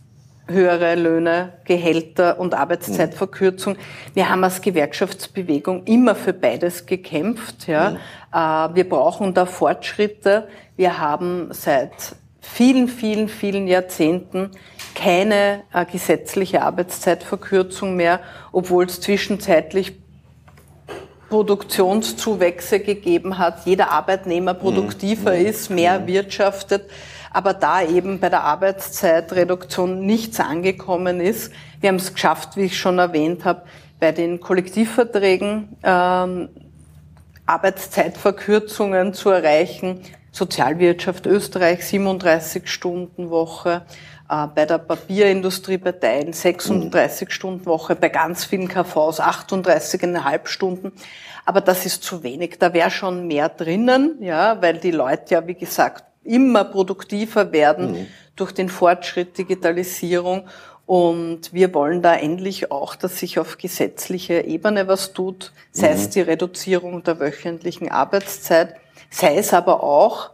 höhere 0.48 0.96
Löhne, 0.96 1.52
Gehälter 1.64 2.40
und 2.40 2.54
Arbeitszeitverkürzung. 2.54 3.76
Wir 4.14 4.28
haben 4.28 4.42
als 4.42 4.60
Gewerkschaftsbewegung 4.60 5.84
immer 5.84 6.14
für 6.16 6.32
beides 6.32 6.86
gekämpft. 6.86 7.68
Ja. 7.68 7.90
Mhm. 7.90 8.74
Wir 8.74 8.88
brauchen 8.88 9.34
da 9.34 9.46
Fortschritte. 9.46 10.48
Wir 10.76 10.98
haben 10.98 11.48
seit 11.52 12.16
vielen, 12.42 12.88
vielen, 12.88 13.28
vielen 13.28 13.66
Jahrzehnten 13.66 14.50
keine 14.94 15.62
äh, 15.72 15.86
gesetzliche 15.86 16.62
Arbeitszeitverkürzung 16.62 17.96
mehr, 17.96 18.20
obwohl 18.50 18.84
es 18.84 19.00
zwischenzeitlich 19.00 19.94
Produktionszuwächse 21.30 22.80
gegeben 22.80 23.38
hat, 23.38 23.64
jeder 23.64 23.90
Arbeitnehmer 23.90 24.52
produktiver 24.52 25.32
mhm. 25.32 25.46
ist, 25.46 25.70
mehr 25.70 26.00
mhm. 26.00 26.06
wirtschaftet, 26.08 26.90
aber 27.30 27.54
da 27.54 27.80
eben 27.82 28.20
bei 28.20 28.28
der 28.28 28.42
Arbeitszeitreduktion 28.42 30.04
nichts 30.04 30.40
angekommen 30.40 31.20
ist. 31.20 31.50
Wir 31.80 31.88
haben 31.88 31.96
es 31.96 32.12
geschafft, 32.12 32.56
wie 32.56 32.64
ich 32.64 32.78
schon 32.78 32.98
erwähnt 32.98 33.46
habe, 33.46 33.62
bei 33.98 34.12
den 34.12 34.40
Kollektivverträgen 34.40 35.74
ähm, 35.82 36.50
Arbeitszeitverkürzungen 37.46 39.14
zu 39.14 39.30
erreichen, 39.30 40.00
Sozialwirtschaft 40.32 41.26
Österreich 41.26 41.86
37 41.86 42.66
Stunden 42.66 43.30
Woche, 43.30 43.82
äh, 44.28 44.46
bei 44.46 44.64
der 44.64 44.78
Papierindustrie 44.78 45.76
bei 45.76 45.92
Teilen 45.92 46.32
36 46.32 47.28
mhm. 47.28 47.30
Stunden 47.30 47.66
Woche, 47.66 47.94
bei 47.94 48.08
ganz 48.08 48.44
vielen 48.44 48.66
KVs 48.66 49.20
38,5 49.20 50.46
Stunden. 50.46 50.92
Aber 51.44 51.60
das 51.60 51.84
ist 51.84 52.02
zu 52.02 52.22
wenig. 52.22 52.58
Da 52.58 52.72
wäre 52.72 52.90
schon 52.90 53.26
mehr 53.26 53.50
drinnen, 53.50 54.16
ja, 54.20 54.60
weil 54.62 54.78
die 54.78 54.90
Leute 54.90 55.34
ja, 55.34 55.46
wie 55.46 55.54
gesagt, 55.54 56.04
immer 56.24 56.64
produktiver 56.64 57.52
werden 57.52 57.92
mhm. 57.92 58.06
durch 58.34 58.52
den 58.52 58.70
Fortschritt 58.70 59.36
Digitalisierung. 59.36 60.48
Und 60.86 61.52
wir 61.52 61.74
wollen 61.74 62.00
da 62.00 62.14
endlich 62.14 62.70
auch, 62.70 62.96
dass 62.96 63.18
sich 63.18 63.38
auf 63.38 63.58
gesetzlicher 63.58 64.44
Ebene 64.44 64.88
was 64.88 65.12
tut, 65.12 65.52
sei 65.72 65.88
mhm. 65.88 65.94
es 65.94 66.10
die 66.10 66.20
Reduzierung 66.20 67.02
der 67.02 67.20
wöchentlichen 67.20 67.90
Arbeitszeit, 67.90 68.76
sei 69.12 69.36
es 69.36 69.54
aber 69.54 69.84
auch 69.84 70.30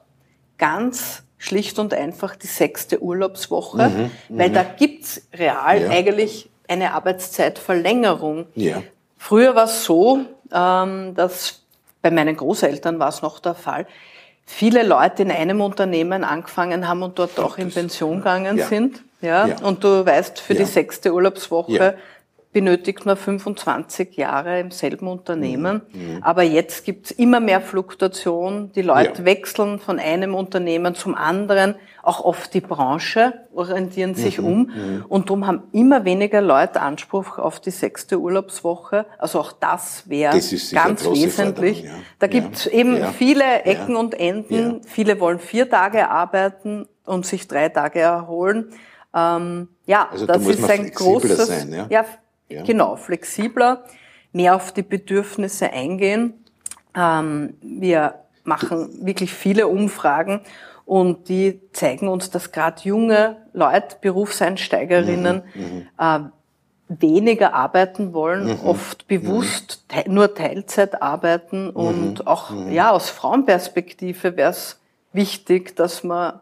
ganz 0.56 1.24
schlicht 1.36 1.78
und 1.78 1.92
einfach 1.92 2.36
die 2.36 2.46
sechste 2.46 3.02
Urlaubswoche, 3.02 3.88
mhm, 3.88 4.10
weil 4.28 4.48
mhm. 4.48 4.54
da 4.54 4.62
gibt's 4.62 5.22
real 5.34 5.82
ja. 5.82 5.90
eigentlich 5.90 6.48
eine 6.66 6.94
Arbeitszeitverlängerung. 6.94 8.46
Ja. 8.54 8.82
Früher 9.16 9.54
war 9.54 9.64
es 9.64 9.84
so, 9.84 10.20
ähm, 10.52 11.14
dass 11.14 11.62
bei 12.02 12.10
meinen 12.10 12.36
Großeltern 12.36 12.98
war 12.98 13.08
es 13.08 13.22
noch 13.22 13.40
der 13.40 13.54
Fall, 13.54 13.86
viele 14.46 14.82
Leute 14.82 15.22
in 15.22 15.30
einem 15.30 15.60
Unternehmen 15.60 16.24
angefangen 16.24 16.88
haben 16.88 17.02
und 17.02 17.18
dort 17.18 17.38
auch 17.38 17.58
in 17.58 17.70
Pension 17.70 18.18
gegangen 18.18 18.58
ja. 18.58 18.66
sind. 18.66 19.02
Ja? 19.20 19.46
ja? 19.46 19.56
Und 19.62 19.84
du 19.84 20.06
weißt, 20.06 20.40
für 20.40 20.54
die 20.54 20.64
sechste 20.64 21.12
Urlaubswoche 21.12 21.96
benötigt 22.58 23.06
man 23.06 23.16
25 23.16 24.16
Jahre 24.16 24.58
im 24.58 24.72
selben 24.72 25.06
Unternehmen. 25.06 25.82
Mhm. 25.92 26.14
mhm. 26.16 26.22
Aber 26.24 26.42
jetzt 26.42 26.84
gibt's 26.84 27.12
immer 27.12 27.38
mehr 27.38 27.60
Fluktuation. 27.60 28.72
Die 28.72 28.82
Leute 28.82 29.20
ja. 29.20 29.24
wechseln 29.24 29.78
von 29.78 30.00
einem 30.00 30.34
Unternehmen 30.34 30.96
zum 30.96 31.14
anderen. 31.14 31.76
Auch 32.02 32.24
oft 32.24 32.52
die 32.54 32.60
Branche 32.60 33.34
orientieren 33.54 34.16
sich 34.16 34.38
mhm. 34.38 34.44
um. 34.44 34.58
Mhm. 34.58 35.04
Und 35.08 35.28
darum 35.28 35.46
haben 35.46 35.62
immer 35.70 36.04
weniger 36.04 36.40
Leute 36.40 36.80
Anspruch 36.80 37.38
auf 37.38 37.60
die 37.60 37.70
sechste 37.70 38.18
Urlaubswoche. 38.18 39.06
Also 39.18 39.38
auch 39.38 39.52
das 39.52 40.08
wäre 40.08 40.36
ganz 40.72 41.04
wesentlich. 41.04 41.84
Ja. 41.84 41.90
Da 42.18 42.26
gibt's 42.26 42.66
eben 42.66 43.04
viele 43.16 43.62
Ecken 43.62 43.94
und 43.94 44.18
Enden. 44.18 44.82
Viele 44.82 45.20
wollen 45.20 45.38
vier 45.38 45.70
Tage 45.70 46.10
arbeiten 46.10 46.88
und 47.04 47.24
sich 47.24 47.46
drei 47.46 47.68
Tage 47.68 48.00
erholen. 48.00 48.72
Ähm, 49.14 49.68
ja, 49.86 50.08
also 50.10 50.26
das 50.26 50.42
da 50.42 50.50
ist 50.50 50.68
ein 50.68 50.90
großes, 50.90 51.46
sein, 51.46 51.72
ja? 51.72 51.86
ja? 51.88 52.04
Ja, 52.48 52.62
genau, 52.62 52.96
flexibler, 52.96 53.84
mehr 54.32 54.56
auf 54.56 54.72
die 54.72 54.82
Bedürfnisse 54.82 55.70
eingehen. 55.70 56.44
Ähm, 56.94 57.54
wir 57.60 58.14
machen 58.44 59.04
wirklich 59.04 59.32
viele 59.32 59.68
Umfragen 59.68 60.40
und 60.84 61.28
die 61.28 61.60
zeigen 61.72 62.08
uns, 62.08 62.30
dass 62.30 62.50
gerade 62.50 62.80
junge 62.82 63.36
Leute, 63.52 63.96
Berufseinsteigerinnen, 64.00 65.42
mhm, 65.54 65.62
mhm. 65.62 65.88
äh, 65.98 66.20
weniger 66.88 67.52
arbeiten 67.52 68.14
wollen, 68.14 68.46
mhm, 68.46 68.66
oft 68.66 69.06
bewusst 69.06 69.84
mhm. 69.90 69.94
te 70.02 70.10
nur 70.10 70.34
Teilzeit 70.34 71.02
arbeiten 71.02 71.66
mhm, 71.66 71.76
und 71.76 72.26
auch 72.26 72.50
mhm. 72.50 72.72
ja 72.72 72.90
aus 72.90 73.10
Frauenperspektive 73.10 74.36
wäre 74.38 74.50
es 74.50 74.80
wichtig, 75.12 75.76
dass 75.76 76.02
man 76.02 76.40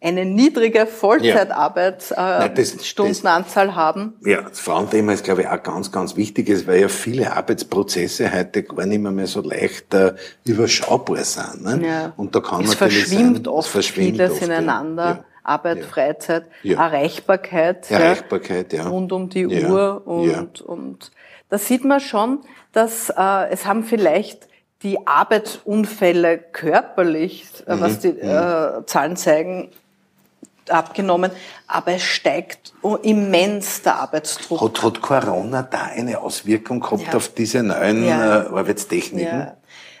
eine 0.00 0.24
niedrige 0.24 0.86
Vollzeitarbeitsstundenanzahl 0.86 3.70
äh, 3.70 3.72
haben. 3.72 4.14
Ja, 4.24 4.42
das 4.42 4.60
Frauenthema 4.60 5.12
ist, 5.12 5.24
glaube 5.24 5.40
ich, 5.42 5.48
auch 5.48 5.60
ganz, 5.62 5.90
ganz 5.90 6.14
wichtig, 6.16 6.48
ist, 6.48 6.68
weil 6.68 6.80
ja 6.80 6.88
viele 6.88 7.36
Arbeitsprozesse 7.36 8.32
heute 8.32 8.62
gar 8.62 8.86
nicht 8.86 9.00
mehr, 9.00 9.10
mehr 9.10 9.26
so 9.26 9.40
leicht 9.40 9.92
äh, 9.94 10.14
überschaubar 10.44 11.24
sind. 11.24 11.64
Ne? 11.64 11.80
Ja. 11.84 12.12
Und 12.16 12.32
da 12.34 12.40
kann 12.40 12.64
es 12.64 12.74
verschwimmt 12.74 13.46
sein, 13.46 13.48
oft 13.48 13.66
es 13.66 13.72
verschwimmt 13.72 14.16
vieles 14.16 14.32
oft, 14.32 14.42
ineinander. 14.42 15.04
Ja. 15.04 15.24
Arbeit, 15.42 15.78
ja. 15.78 15.86
Freizeit, 15.86 16.44
Erreichbarkeit, 16.62 17.90
Erreichbarkeit 17.90 18.72
ja. 18.74 18.86
rund 18.86 19.12
um 19.12 19.30
die 19.30 19.46
Uhr 19.46 20.06
und, 20.06 20.60
und 20.60 21.10
da 21.48 21.56
sieht 21.56 21.86
man 21.86 22.00
schon, 22.00 22.40
dass 22.72 23.08
äh, 23.08 23.48
es 23.50 23.64
haben 23.64 23.84
vielleicht 23.84 24.46
die 24.82 25.06
Arbeitsunfälle 25.06 26.38
körperlich, 26.38 27.44
äh, 27.66 27.80
was 27.80 27.96
mhm. 27.96 28.00
die 28.00 28.08
äh, 28.20 28.86
Zahlen 28.86 29.16
zeigen, 29.16 29.70
abgenommen, 30.70 31.30
aber 31.66 31.92
es 31.92 32.02
steigt 32.02 32.72
immens 33.02 33.82
der 33.82 33.96
Arbeitsdruck. 34.00 34.60
Hat, 34.60 34.82
hat 34.82 35.00
Corona 35.00 35.62
da 35.62 35.82
eine 35.94 36.20
Auswirkung 36.20 36.80
gehabt 36.80 37.08
ja. 37.08 37.14
auf 37.14 37.28
diese 37.28 37.62
neuen 37.62 38.04
ja. 38.06 38.42
äh, 38.42 38.46
Arbeitstechniken? 38.48 39.38
Ja. 39.38 39.56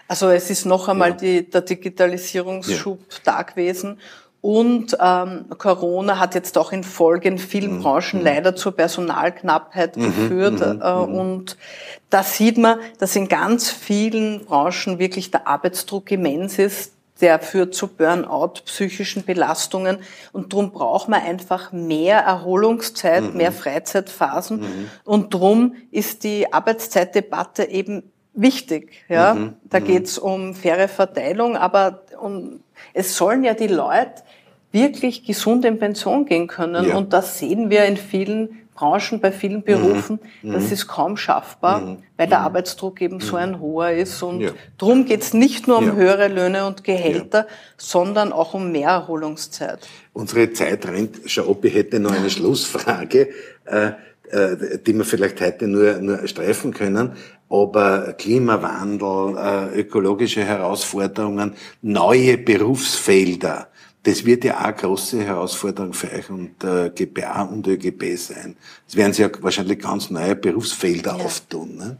Also 0.08 0.30
es 0.30 0.48
ist 0.48 0.64
noch 0.64 0.88
einmal 0.88 1.14
die, 1.14 1.48
der 1.48 1.60
Digitalisierungsschub 1.60 3.00
da 3.24 3.42
gewesen. 3.42 3.98
Und 4.40 4.96
ähm, 5.00 5.46
Corona 5.58 6.18
hat 6.18 6.34
jetzt 6.34 6.56
auch 6.56 6.70
in 6.70 6.84
Folge 6.84 7.28
in 7.28 7.38
vielen 7.38 7.78
mhm. 7.78 7.82
Branchen 7.82 8.20
mhm. 8.20 8.24
leider 8.24 8.56
zur 8.56 8.72
Personalknappheit 8.72 9.96
mhm. 9.96 10.04
geführt. 10.04 10.60
Mhm. 10.60 10.80
Äh, 10.80 10.94
mhm. 10.94 11.14
und 11.14 11.56
da 12.08 12.22
sieht 12.22 12.56
man, 12.56 12.78
dass 12.98 13.16
in 13.16 13.28
ganz 13.28 13.70
vielen 13.70 14.44
Branchen 14.44 14.98
wirklich 14.98 15.30
der 15.30 15.46
Arbeitsdruck 15.46 16.10
immens 16.10 16.58
ist 16.58 16.92
der 17.20 17.40
führt 17.40 17.74
zu 17.74 17.88
Burnout, 17.88 18.60
psychischen 18.64 19.24
Belastungen. 19.24 19.98
Und 20.32 20.52
darum 20.52 20.70
braucht 20.70 21.08
man 21.08 21.22
einfach 21.22 21.72
mehr 21.72 22.18
Erholungszeit, 22.18 23.24
mhm. 23.24 23.36
mehr 23.36 23.52
Freizeitphasen. 23.52 24.60
Mhm. 24.60 24.90
Und 25.04 25.34
darum 25.34 25.74
ist 25.90 26.24
die 26.24 26.52
Arbeitszeitdebatte 26.52 27.64
eben 27.64 28.04
wichtig. 28.34 29.04
Ja? 29.08 29.34
Mhm. 29.34 29.54
Da 29.64 29.80
mhm. 29.80 29.84
geht's 29.84 30.18
um 30.18 30.54
faire 30.54 30.88
Verteilung, 30.88 31.56
aber 31.56 32.02
um, 32.20 32.60
es 32.94 33.16
sollen 33.16 33.44
ja 33.44 33.54
die 33.54 33.66
Leute 33.66 34.22
wirklich 34.70 35.24
gesund 35.24 35.64
in 35.64 35.78
Pension 35.78 36.26
gehen 36.26 36.46
können. 36.46 36.88
Ja. 36.88 36.96
Und 36.96 37.12
das 37.12 37.38
sehen 37.38 37.70
wir 37.70 37.84
in 37.84 37.96
vielen 37.96 38.67
Branchen, 38.78 39.20
bei 39.20 39.32
vielen 39.32 39.62
Berufen, 39.62 40.20
mhm. 40.42 40.52
das 40.52 40.66
mhm. 40.66 40.72
ist 40.72 40.86
kaum 40.86 41.16
schaffbar, 41.16 41.80
mhm. 41.80 41.96
weil 42.16 42.28
der 42.28 42.38
mhm. 42.38 42.44
Arbeitsdruck 42.44 43.00
eben 43.00 43.18
so 43.18 43.34
ein 43.34 43.58
hoher 43.58 43.90
ist. 43.90 44.22
Und 44.22 44.40
ja. 44.40 44.50
darum 44.76 45.04
geht 45.04 45.22
es 45.22 45.34
nicht 45.34 45.66
nur 45.66 45.78
um 45.78 45.88
ja. 45.88 45.94
höhere 45.94 46.28
Löhne 46.28 46.64
und 46.64 46.84
Gehälter, 46.84 47.40
ja. 47.40 47.46
sondern 47.76 48.32
auch 48.32 48.54
um 48.54 48.70
mehr 48.70 48.90
Erholungszeit. 48.90 49.88
Unsere 50.12 50.52
Zeit 50.52 50.86
rennt. 50.86 51.18
Ich 51.24 51.36
hätte 51.36 51.98
noch 51.98 52.12
eine 52.12 52.30
Schlussfrage, 52.36 53.30
äh, 53.64 53.90
äh, 54.30 54.78
die 54.86 54.92
wir 54.94 55.04
vielleicht 55.04 55.40
heute 55.40 55.66
nur, 55.66 55.94
nur 55.94 56.28
streifen 56.28 56.72
können. 56.72 57.12
Aber 57.50 58.12
Klimawandel, 58.12 59.36
äh, 59.74 59.80
ökologische 59.80 60.44
Herausforderungen, 60.44 61.54
neue 61.82 62.38
Berufsfelder, 62.38 63.68
das 64.02 64.24
wird 64.24 64.44
ja 64.44 64.58
auch 64.58 64.64
eine 64.64 64.74
große 64.74 65.24
Herausforderung 65.24 65.92
für 65.92 66.10
euch 66.12 66.30
und 66.30 66.62
äh, 66.64 66.90
GPA 66.90 67.42
und 67.42 67.66
ÖGB 67.66 68.16
sein. 68.16 68.56
Es 68.86 68.96
werden 68.96 69.12
sich 69.12 69.24
ja 69.24 69.30
wahrscheinlich 69.40 69.80
ganz 69.80 70.10
neue 70.10 70.36
Berufsfelder 70.36 71.16
ja. 71.18 71.24
auftun. 71.24 71.76
Ne? 71.76 71.96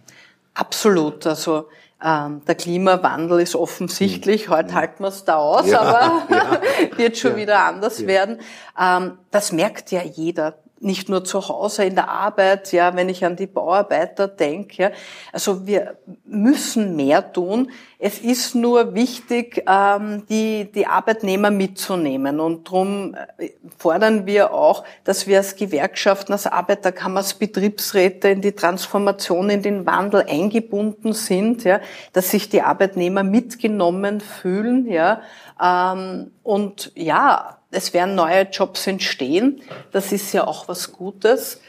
Absolut. 0.54 1.26
Also 1.26 1.68
ähm, 2.02 2.42
der 2.46 2.54
Klimawandel 2.54 3.40
ist 3.40 3.56
offensichtlich, 3.56 4.44
hm. 4.44 4.50
heute 4.50 4.68
hm. 4.68 4.74
halten 4.76 5.02
wir 5.02 5.08
es 5.08 5.24
da 5.24 5.36
aus, 5.36 5.66
ja, 5.66 5.80
aber 5.80 6.26
ja, 6.34 6.60
wird 6.96 7.18
schon 7.18 7.36
wieder 7.36 7.64
anders 7.64 8.06
werden. 8.06 8.40
Ähm, 8.78 9.18
das 9.30 9.52
merkt 9.52 9.90
ja 9.90 10.02
jeder 10.02 10.58
nicht 10.80 11.08
nur 11.08 11.24
zu 11.24 11.48
Hause 11.48 11.84
in 11.84 11.94
der 11.94 12.08
Arbeit, 12.08 12.72
ja, 12.72 12.94
wenn 12.94 13.08
ich 13.08 13.24
an 13.24 13.36
die 13.36 13.46
Bauarbeiter 13.46 14.28
denke. 14.28 14.82
Ja. 14.82 14.90
Also 15.32 15.66
wir 15.66 15.98
müssen 16.24 16.96
mehr 16.96 17.32
tun. 17.32 17.70
Es 17.98 18.20
ist 18.20 18.54
nur 18.54 18.94
wichtig, 18.94 19.64
ähm, 19.68 20.24
die, 20.28 20.70
die 20.70 20.86
Arbeitnehmer 20.86 21.50
mitzunehmen. 21.50 22.38
Und 22.38 22.68
darum 22.68 23.16
äh, 23.38 23.50
fordern 23.76 24.26
wir 24.26 24.52
auch, 24.54 24.84
dass 25.04 25.26
wir 25.26 25.38
als 25.38 25.56
Gewerkschaften, 25.56 26.32
als 26.32 26.46
Arbeiterkammer, 26.46 27.18
als 27.18 27.34
Betriebsräte 27.34 28.28
in 28.28 28.40
die 28.40 28.52
Transformation, 28.52 29.50
in 29.50 29.62
den 29.62 29.84
Wandel 29.84 30.24
eingebunden 30.28 31.12
sind, 31.12 31.64
ja, 31.64 31.80
dass 32.12 32.30
sich 32.30 32.48
die 32.48 32.62
Arbeitnehmer 32.62 33.24
mitgenommen 33.24 34.20
fühlen. 34.20 34.86
Ja. 34.86 35.22
Ähm, 35.60 36.30
und 36.44 36.92
ja, 36.94 37.57
es 37.70 37.92
werden 37.92 38.14
neue 38.14 38.42
Jobs 38.42 38.86
entstehen. 38.86 39.62
Das 39.92 40.12
ist 40.12 40.32
ja 40.32 40.46
auch 40.46 40.68
was 40.68 40.92
Gutes. 40.92 41.60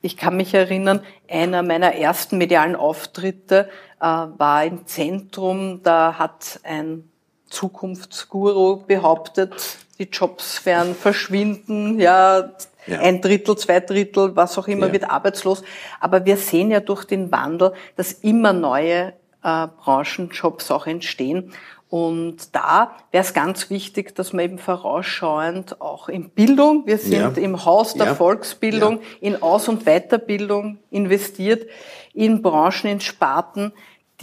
Ich 0.00 0.16
kann 0.16 0.36
mich 0.36 0.54
erinnern, 0.54 1.04
einer 1.30 1.62
meiner 1.62 1.94
ersten 1.94 2.38
medialen 2.38 2.74
Auftritte 2.74 3.68
äh, 4.00 4.04
war 4.04 4.64
im 4.64 4.86
Zentrum. 4.86 5.82
Da 5.82 6.18
hat 6.18 6.60
ein 6.64 7.08
Zukunftsguru 7.48 8.84
behauptet, 8.86 9.52
die 9.98 10.04
Jobs 10.04 10.64
werden 10.64 10.94
verschwinden, 10.94 12.00
ja, 12.00 12.50
ja. 12.86 12.98
ein 12.98 13.20
Drittel, 13.20 13.56
zwei 13.56 13.78
Drittel, 13.80 14.34
was 14.34 14.58
auch 14.58 14.66
immer 14.66 14.86
ja. 14.86 14.92
wird 14.94 15.10
arbeitslos. 15.10 15.62
Aber 16.00 16.24
wir 16.24 16.36
sehen 16.38 16.70
ja 16.70 16.80
durch 16.80 17.04
den 17.04 17.30
Wandel, 17.30 17.74
dass 17.94 18.12
immer 18.12 18.52
neue 18.52 19.12
äh, 19.44 19.66
Branchenjobs 19.84 20.70
auch 20.70 20.86
entstehen. 20.86 21.52
Und 21.92 22.54
da 22.56 22.92
wäre 23.10 23.22
es 23.22 23.34
ganz 23.34 23.68
wichtig, 23.68 24.14
dass 24.14 24.32
man 24.32 24.46
eben 24.46 24.58
vorausschauend 24.58 25.82
auch 25.82 26.08
in 26.08 26.30
Bildung, 26.30 26.86
wir 26.86 26.96
sind 26.96 27.36
ja. 27.36 27.42
im 27.42 27.66
Haus 27.66 27.92
der 27.92 28.06
ja. 28.06 28.14
Volksbildung, 28.14 29.00
ja. 29.00 29.00
in 29.20 29.42
Aus- 29.42 29.68
und 29.68 29.84
Weiterbildung 29.84 30.78
investiert, 30.90 31.68
in 32.14 32.40
Branchen, 32.40 32.92
in 32.92 33.00
Sparten, 33.02 33.72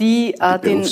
die, 0.00 0.34
die 0.36 0.40
äh, 0.40 0.58
den, 0.58 0.82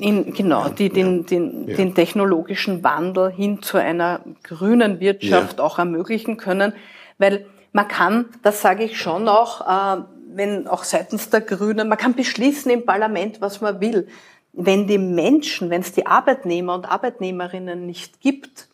in, 0.00 0.34
genau, 0.34 0.70
die 0.70 0.88
den, 0.88 1.24
den, 1.24 1.68
den 1.68 1.94
technologischen 1.94 2.82
Wandel 2.82 3.30
hin 3.30 3.62
zu 3.62 3.78
einer 3.78 4.22
grünen 4.42 4.98
Wirtschaft 4.98 5.60
auch 5.60 5.78
ermöglichen 5.78 6.36
können, 6.36 6.72
weil 7.16 7.46
man 7.70 7.86
kann, 7.86 8.24
das 8.42 8.60
sage 8.60 8.82
ich 8.82 8.98
schon 8.98 9.28
auch, 9.28 9.60
äh, 9.60 10.02
wenn 10.34 10.66
auch 10.66 10.82
seitens 10.82 11.30
der 11.30 11.42
Grünen, 11.42 11.86
man 11.86 11.96
kann 11.96 12.14
beschließen 12.14 12.72
im 12.72 12.84
Parlament, 12.84 13.40
was 13.40 13.60
man 13.60 13.80
will 13.80 14.08
wenn 14.56 14.86
die 14.86 14.98
Menschen, 14.98 15.70
wenn 15.70 15.80
es 15.80 15.92
die 15.92 16.06
Arbeitnehmer 16.06 16.74
und 16.74 16.86
Arbeitnehmerinnen 16.86 17.86
nicht 17.86 18.20
gibt, 18.20 18.68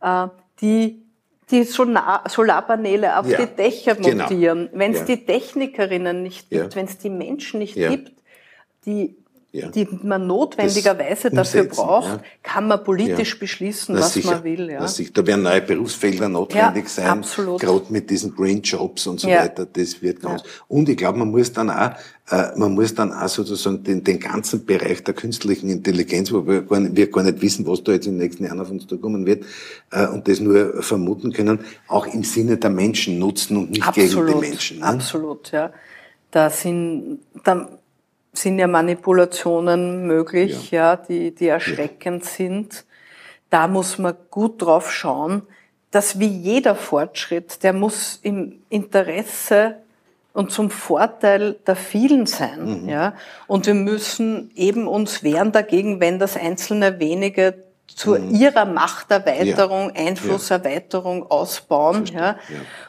äh, 0.00 0.28
die 0.60 1.00
die 1.50 1.64
Solarpaneele 1.64 3.18
auf 3.18 3.28
ja, 3.28 3.44
die 3.44 3.54
Dächer 3.54 3.94
genau. 3.96 4.24
montieren, 4.24 4.66
genau. 4.66 4.78
wenn 4.78 4.92
es 4.92 5.00
ja. 5.00 5.04
die 5.04 5.26
Technikerinnen 5.26 6.22
nicht 6.22 6.48
gibt, 6.48 6.72
ja. 6.72 6.74
wenn 6.74 6.86
es 6.86 6.96
die 6.96 7.10
Menschen 7.10 7.58
nicht 7.58 7.74
gibt, 7.74 8.12
die 8.86 9.14
ja. 9.54 9.68
die 9.68 9.86
man 10.02 10.26
notwendigerweise 10.26 11.30
dafür 11.30 11.64
braucht, 11.64 12.08
ja. 12.08 12.22
kann 12.42 12.66
man 12.66 12.82
politisch 12.82 13.34
ja. 13.34 13.38
beschließen, 13.38 13.96
was 13.96 14.12
sicher, 14.12 14.32
man 14.32 14.44
will. 14.44 14.70
Ja. 14.70 14.86
Sicher, 14.88 15.12
da 15.14 15.26
werden 15.26 15.42
neue 15.42 15.60
Berufsfelder 15.60 16.28
notwendig 16.28 16.88
sein, 16.88 17.06
absolut. 17.06 17.60
gerade 17.60 17.84
mit 17.88 18.10
diesen 18.10 18.34
Green 18.34 18.62
Jobs 18.62 19.06
und 19.06 19.20
so 19.20 19.28
weiter. 19.28 19.64
Das 19.64 20.02
wird 20.02 20.20
ganz. 20.20 20.42
Und 20.66 20.88
ich 20.88 20.96
glaube, 20.96 21.18
man 21.18 21.30
muss 21.30 21.52
dann 21.52 21.70
auch, 21.70 21.92
äh, 22.30 22.56
man 22.56 22.74
muss 22.74 22.94
dann 22.94 23.12
auch 23.12 23.28
sozusagen 23.28 23.84
den, 23.84 24.02
den 24.02 24.18
ganzen 24.18 24.66
Bereich 24.66 25.04
der 25.04 25.14
künstlichen 25.14 25.70
Intelligenz, 25.70 26.32
wo 26.32 26.44
wir 26.46 26.62
gar, 26.62 26.80
nicht, 26.80 26.96
wir 26.96 27.10
gar 27.10 27.22
nicht 27.22 27.40
wissen, 27.40 27.64
was 27.64 27.84
da 27.84 27.92
jetzt 27.92 28.06
in 28.06 28.14
den 28.14 28.22
nächsten 28.22 28.44
Jahren 28.44 28.60
auf 28.60 28.70
uns 28.70 28.88
zukommen 28.88 29.24
wird, 29.24 29.44
äh, 29.92 30.08
und 30.08 30.26
das 30.26 30.40
nur 30.40 30.82
vermuten 30.82 31.32
können, 31.32 31.60
auch 31.86 32.06
im 32.08 32.24
Sinne 32.24 32.56
der 32.56 32.70
Menschen 32.70 33.20
nutzen 33.20 33.56
und 33.56 33.70
nicht 33.70 33.86
absolut, 33.86 34.26
gegen 34.26 34.40
die 34.40 34.48
Menschen. 34.48 34.78
Ne? 34.80 34.84
Absolut, 34.86 35.52
ja 35.52 35.70
da 36.34 36.50
sind, 36.50 37.20
da 37.44 37.68
sind 38.38 38.58
ja 38.58 38.66
Manipulationen 38.66 40.06
möglich, 40.06 40.70
ja, 40.70 40.92
ja 40.92 40.96
die, 40.96 41.34
die 41.34 41.48
erschreckend 41.48 42.24
ja. 42.24 42.30
sind. 42.30 42.84
Da 43.50 43.68
muss 43.68 43.98
man 43.98 44.14
gut 44.30 44.62
drauf 44.62 44.92
schauen, 44.92 45.42
dass 45.90 46.18
wie 46.18 46.26
jeder 46.26 46.74
Fortschritt, 46.74 47.62
der 47.62 47.72
muss 47.72 48.18
im 48.22 48.60
Interesse 48.68 49.76
und 50.32 50.50
zum 50.50 50.68
Vorteil 50.70 51.54
der 51.64 51.76
vielen 51.76 52.26
sein, 52.26 52.82
mhm. 52.82 52.88
ja. 52.88 53.14
Und 53.46 53.66
wir 53.66 53.74
müssen 53.74 54.50
eben 54.56 54.88
uns 54.88 55.22
wehren 55.22 55.52
dagegen, 55.52 56.00
wenn 56.00 56.18
das 56.18 56.36
einzelne 56.36 56.98
wenige 56.98 57.62
zu 57.86 58.18
mhm. 58.18 58.34
ihrer 58.34 58.64
Machterweiterung, 58.64 59.92
ja. 59.94 60.06
Einflusserweiterung 60.06 61.30
ausbauen, 61.30 62.06
ja. 62.06 62.20
ja. 62.20 62.36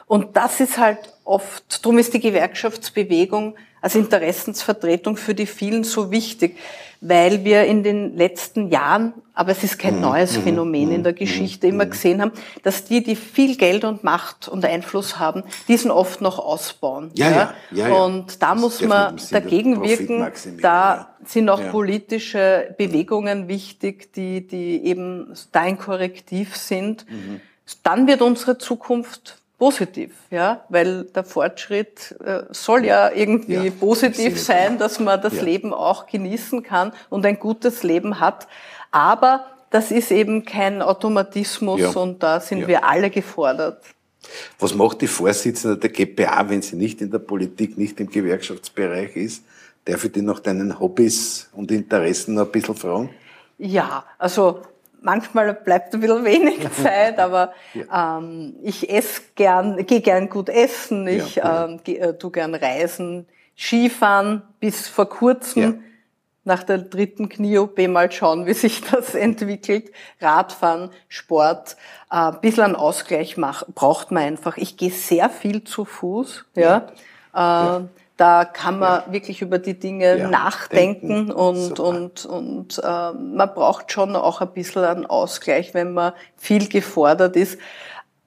Und 0.06 0.36
das 0.36 0.58
ist 0.58 0.78
halt 0.78 0.98
oft, 1.24 1.84
darum 1.84 1.98
ist 1.98 2.14
die 2.14 2.20
Gewerkschaftsbewegung 2.20 3.56
als 3.86 3.94
Interessensvertretung 3.94 5.16
für 5.16 5.32
die 5.32 5.46
vielen 5.46 5.84
so 5.84 6.10
wichtig, 6.10 6.58
weil 7.00 7.44
wir 7.44 7.66
in 7.66 7.84
den 7.84 8.16
letzten 8.16 8.68
Jahren, 8.68 9.12
aber 9.32 9.52
es 9.52 9.62
ist 9.62 9.78
kein 9.78 9.94
mhm. 9.94 10.00
neues 10.00 10.36
mhm. 10.36 10.42
Phänomen 10.42 10.90
in 10.90 11.04
der 11.04 11.12
mhm. 11.12 11.18
Geschichte, 11.18 11.68
immer 11.68 11.86
gesehen 11.86 12.20
haben, 12.20 12.32
dass 12.64 12.82
die, 12.82 13.04
die 13.04 13.14
viel 13.14 13.56
Geld 13.56 13.84
und 13.84 14.02
Macht 14.02 14.48
und 14.48 14.64
Einfluss 14.64 15.20
haben, 15.20 15.44
diesen 15.68 15.92
oft 15.92 16.20
noch 16.20 16.40
ausbauen. 16.40 17.12
Ja, 17.14 17.30
ja. 17.30 17.54
ja, 17.70 17.88
ja. 17.88 17.94
Und 17.94 18.42
da 18.42 18.54
das 18.54 18.60
muss 18.60 18.82
man 18.82 19.20
dagegen 19.30 19.80
wirken. 19.80 20.26
Da 20.60 21.14
sind 21.24 21.48
auch 21.48 21.62
politische 21.70 22.74
Bewegungen 22.76 23.46
wichtig, 23.46 24.12
die, 24.14 24.44
die 24.44 24.84
eben 24.84 25.32
da 25.52 25.60
ein 25.60 25.78
Korrektiv 25.78 26.56
sind. 26.56 27.08
Mhm. 27.08 27.40
Dann 27.84 28.08
wird 28.08 28.20
unsere 28.20 28.58
Zukunft 28.58 29.38
positiv, 29.58 30.12
ja, 30.30 30.64
weil 30.68 31.04
der 31.04 31.24
Fortschritt 31.24 32.14
äh, 32.24 32.42
soll 32.50 32.84
ja 32.84 33.10
irgendwie 33.10 33.54
ja, 33.54 33.70
positiv 33.70 34.40
sein, 34.40 34.78
dass 34.78 35.00
man 35.00 35.20
das 35.20 35.36
ja. 35.36 35.42
Leben 35.42 35.72
auch 35.72 36.06
genießen 36.06 36.62
kann 36.62 36.92
und 37.08 37.24
ein 37.24 37.38
gutes 37.38 37.82
Leben 37.82 38.20
hat. 38.20 38.48
Aber 38.90 39.46
das 39.70 39.90
ist 39.90 40.10
eben 40.10 40.44
kein 40.44 40.82
Automatismus 40.82 41.80
ja. 41.80 41.90
und 41.90 42.22
da 42.22 42.40
sind 42.40 42.66
wir 42.66 42.84
alle 42.84 43.10
gefordert. 43.10 43.82
Was 44.58 44.74
macht 44.74 45.00
die 45.00 45.06
Vorsitzende 45.06 45.78
der 45.78 45.90
GPA, 45.90 46.48
wenn 46.48 46.60
sie 46.60 46.76
nicht 46.76 47.00
in 47.00 47.10
der 47.10 47.18
Politik, 47.18 47.78
nicht 47.78 48.00
im 48.00 48.10
Gewerkschaftsbereich 48.10 49.16
ist? 49.16 49.44
Darf 49.84 50.04
ich 50.04 50.12
dich 50.12 50.22
nach 50.22 50.40
deinen 50.40 50.80
Hobbys 50.80 51.48
und 51.52 51.70
Interessen 51.70 52.34
noch 52.34 52.46
ein 52.46 52.52
bisschen 52.52 52.74
fragen? 52.74 53.10
Ja, 53.58 54.04
also 54.18 54.62
manchmal 55.06 55.54
bleibt 55.54 55.94
ein 55.94 56.00
bisschen 56.00 56.24
wenig 56.24 56.58
Zeit, 56.82 57.18
aber 57.18 57.54
ja. 57.72 58.18
ähm, 58.18 58.56
ich 58.62 58.90
esse 58.90 59.22
gern, 59.36 59.86
gehe 59.86 60.00
gern 60.00 60.28
gut 60.28 60.48
essen, 60.48 61.06
ich 61.06 61.36
ja, 61.36 61.64
ähm, 61.64 61.80
geh, 61.82 61.96
äh, 61.96 62.18
tu 62.18 62.30
gern 62.30 62.54
reisen, 62.54 63.26
Skifahren 63.56 64.42
bis 64.60 64.88
vor 64.88 65.08
kurzem. 65.08 65.62
Ja. 65.62 65.74
Nach 66.42 66.62
der 66.62 66.78
dritten 66.78 67.28
Knie-OP 67.28 67.88
mal 67.88 68.12
schauen, 68.12 68.46
wie 68.46 68.54
sich 68.54 68.80
das 68.80 69.16
entwickelt. 69.16 69.90
Radfahren, 70.20 70.90
Sport, 71.08 71.76
äh, 72.10 72.16
ein 72.16 72.40
bisschen 72.40 72.62
einen 72.64 72.76
Ausgleich 72.76 73.36
mach, 73.36 73.64
braucht 73.74 74.12
man 74.12 74.22
einfach. 74.22 74.56
Ich 74.56 74.76
gehe 74.76 74.92
sehr 74.92 75.28
viel 75.28 75.64
zu 75.64 75.84
Fuß, 75.84 76.44
ja. 76.54 76.88
Äh, 77.34 77.80
da 78.16 78.44
kann 78.46 78.78
man 78.78 79.02
ja. 79.06 79.12
wirklich 79.12 79.42
über 79.42 79.58
die 79.58 79.78
Dinge 79.78 80.18
ja, 80.18 80.28
nachdenken 80.28 81.08
denken. 81.08 81.32
und, 81.32 81.78
und, 81.78 82.24
und 82.24 82.80
äh, 82.82 83.12
man 83.12 83.54
braucht 83.54 83.92
schon 83.92 84.16
auch 84.16 84.40
ein 84.40 84.52
bisschen 84.52 84.84
einen 84.84 85.06
Ausgleich, 85.06 85.74
wenn 85.74 85.92
man 85.92 86.12
viel 86.36 86.68
gefordert 86.68 87.36
ist. 87.36 87.58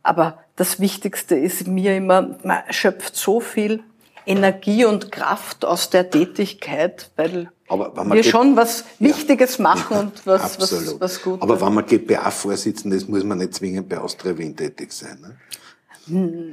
Aber 0.04 0.38
das 0.56 0.80
Wichtigste 0.80 1.36
ist 1.36 1.68
mir 1.68 1.98
immer, 1.98 2.38
man 2.44 2.60
schöpft 2.70 3.16
so 3.16 3.40
viel 3.40 3.84
Energie 4.26 4.86
und 4.86 5.12
Kraft 5.12 5.66
aus 5.66 5.90
der 5.90 6.10
Tätigkeit, 6.10 7.10
weil 7.16 7.50
wir 7.68 8.24
schon 8.24 8.56
was 8.56 8.84
Wichtiges 9.00 9.58
ja, 9.58 9.64
machen 9.64 9.96
ja, 9.96 10.00
und 10.02 10.28
was, 10.28 10.60
was, 10.60 11.00
was 11.00 11.22
gut 11.22 11.42
Aber 11.42 11.60
wenn 11.60 11.74
man 11.74 11.86
GPA-Vorsitzender 11.86 12.96
ist, 12.96 13.10
muss 13.10 13.24
man 13.24 13.40
nicht 13.40 13.56
zwingend 13.56 13.90
bei 13.90 14.00
Austria 14.00 14.38
Wien 14.38 14.56
tätig 14.56 14.92
sein. 14.92 15.20
Ne? 15.22 15.36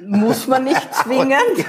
Muss 0.07 0.47
man 0.47 0.64
nicht 0.64 0.95
zwingend. 1.03 1.64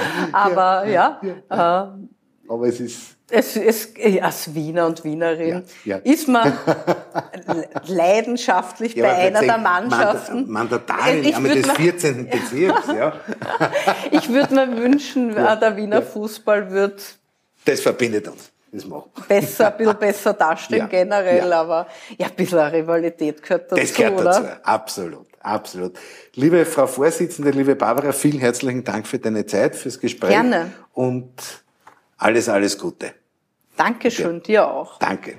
Aber 0.32 0.86
ja. 0.86 1.20
ja. 1.50 1.94
Äh, 1.94 2.06
aber 2.48 2.68
es 2.68 2.80
ist. 2.80 3.16
Es 3.34 3.56
ist, 3.56 3.98
als 4.20 4.54
Wiener 4.54 4.86
und 4.86 5.04
Wienerin 5.04 5.64
ja, 5.86 5.96
ja. 5.96 6.02
ist 6.04 6.28
man 6.28 6.52
leidenschaftlich 7.86 8.94
ja, 8.94 9.06
bei 9.06 9.14
einer 9.14 9.40
der 9.40 9.56
Mannschaften. 9.56 10.50
Mandatarin 10.50 11.24
ich 11.24 11.34
des 11.34 11.70
14. 11.70 12.28
Bezirks, 12.28 12.88
ja. 12.88 13.14
ich 14.10 14.28
würde 14.28 14.54
mir 14.54 14.76
wünschen, 14.76 15.34
der 15.34 15.76
Wiener 15.78 16.02
Fußball 16.02 16.70
wird. 16.70 17.16
Das 17.64 17.80
verbindet 17.80 18.28
uns. 18.28 18.52
Das 18.70 18.84
besser, 19.28 19.68
ein 19.68 19.76
bisschen 19.78 19.98
besser 19.98 20.32
dastehen 20.34 20.88
generell, 20.90 21.52
aber 21.52 21.86
ja, 22.18 22.26
ein 22.26 22.34
bisschen 22.34 22.58
Rivalität 22.58 23.42
gehört 23.42 23.72
dazu, 23.72 23.80
Das 23.80 23.94
gehört 23.94 24.26
dazu, 24.26 24.40
oder? 24.42 24.60
absolut. 24.62 25.26
Absolut. 25.42 25.98
Liebe 26.34 26.64
Frau 26.64 26.86
Vorsitzende, 26.86 27.50
liebe 27.50 27.74
Barbara, 27.74 28.12
vielen 28.12 28.38
herzlichen 28.38 28.84
Dank 28.84 29.06
für 29.06 29.18
deine 29.18 29.44
Zeit, 29.46 29.76
fürs 29.76 29.98
Gespräch. 29.98 30.30
Gerne. 30.30 30.72
Und 30.92 31.32
alles, 32.16 32.48
alles 32.48 32.78
Gute. 32.78 33.14
Dankeschön, 33.76 34.36
ja. 34.36 34.40
dir 34.40 34.68
auch. 34.68 34.98
Danke. 34.98 35.36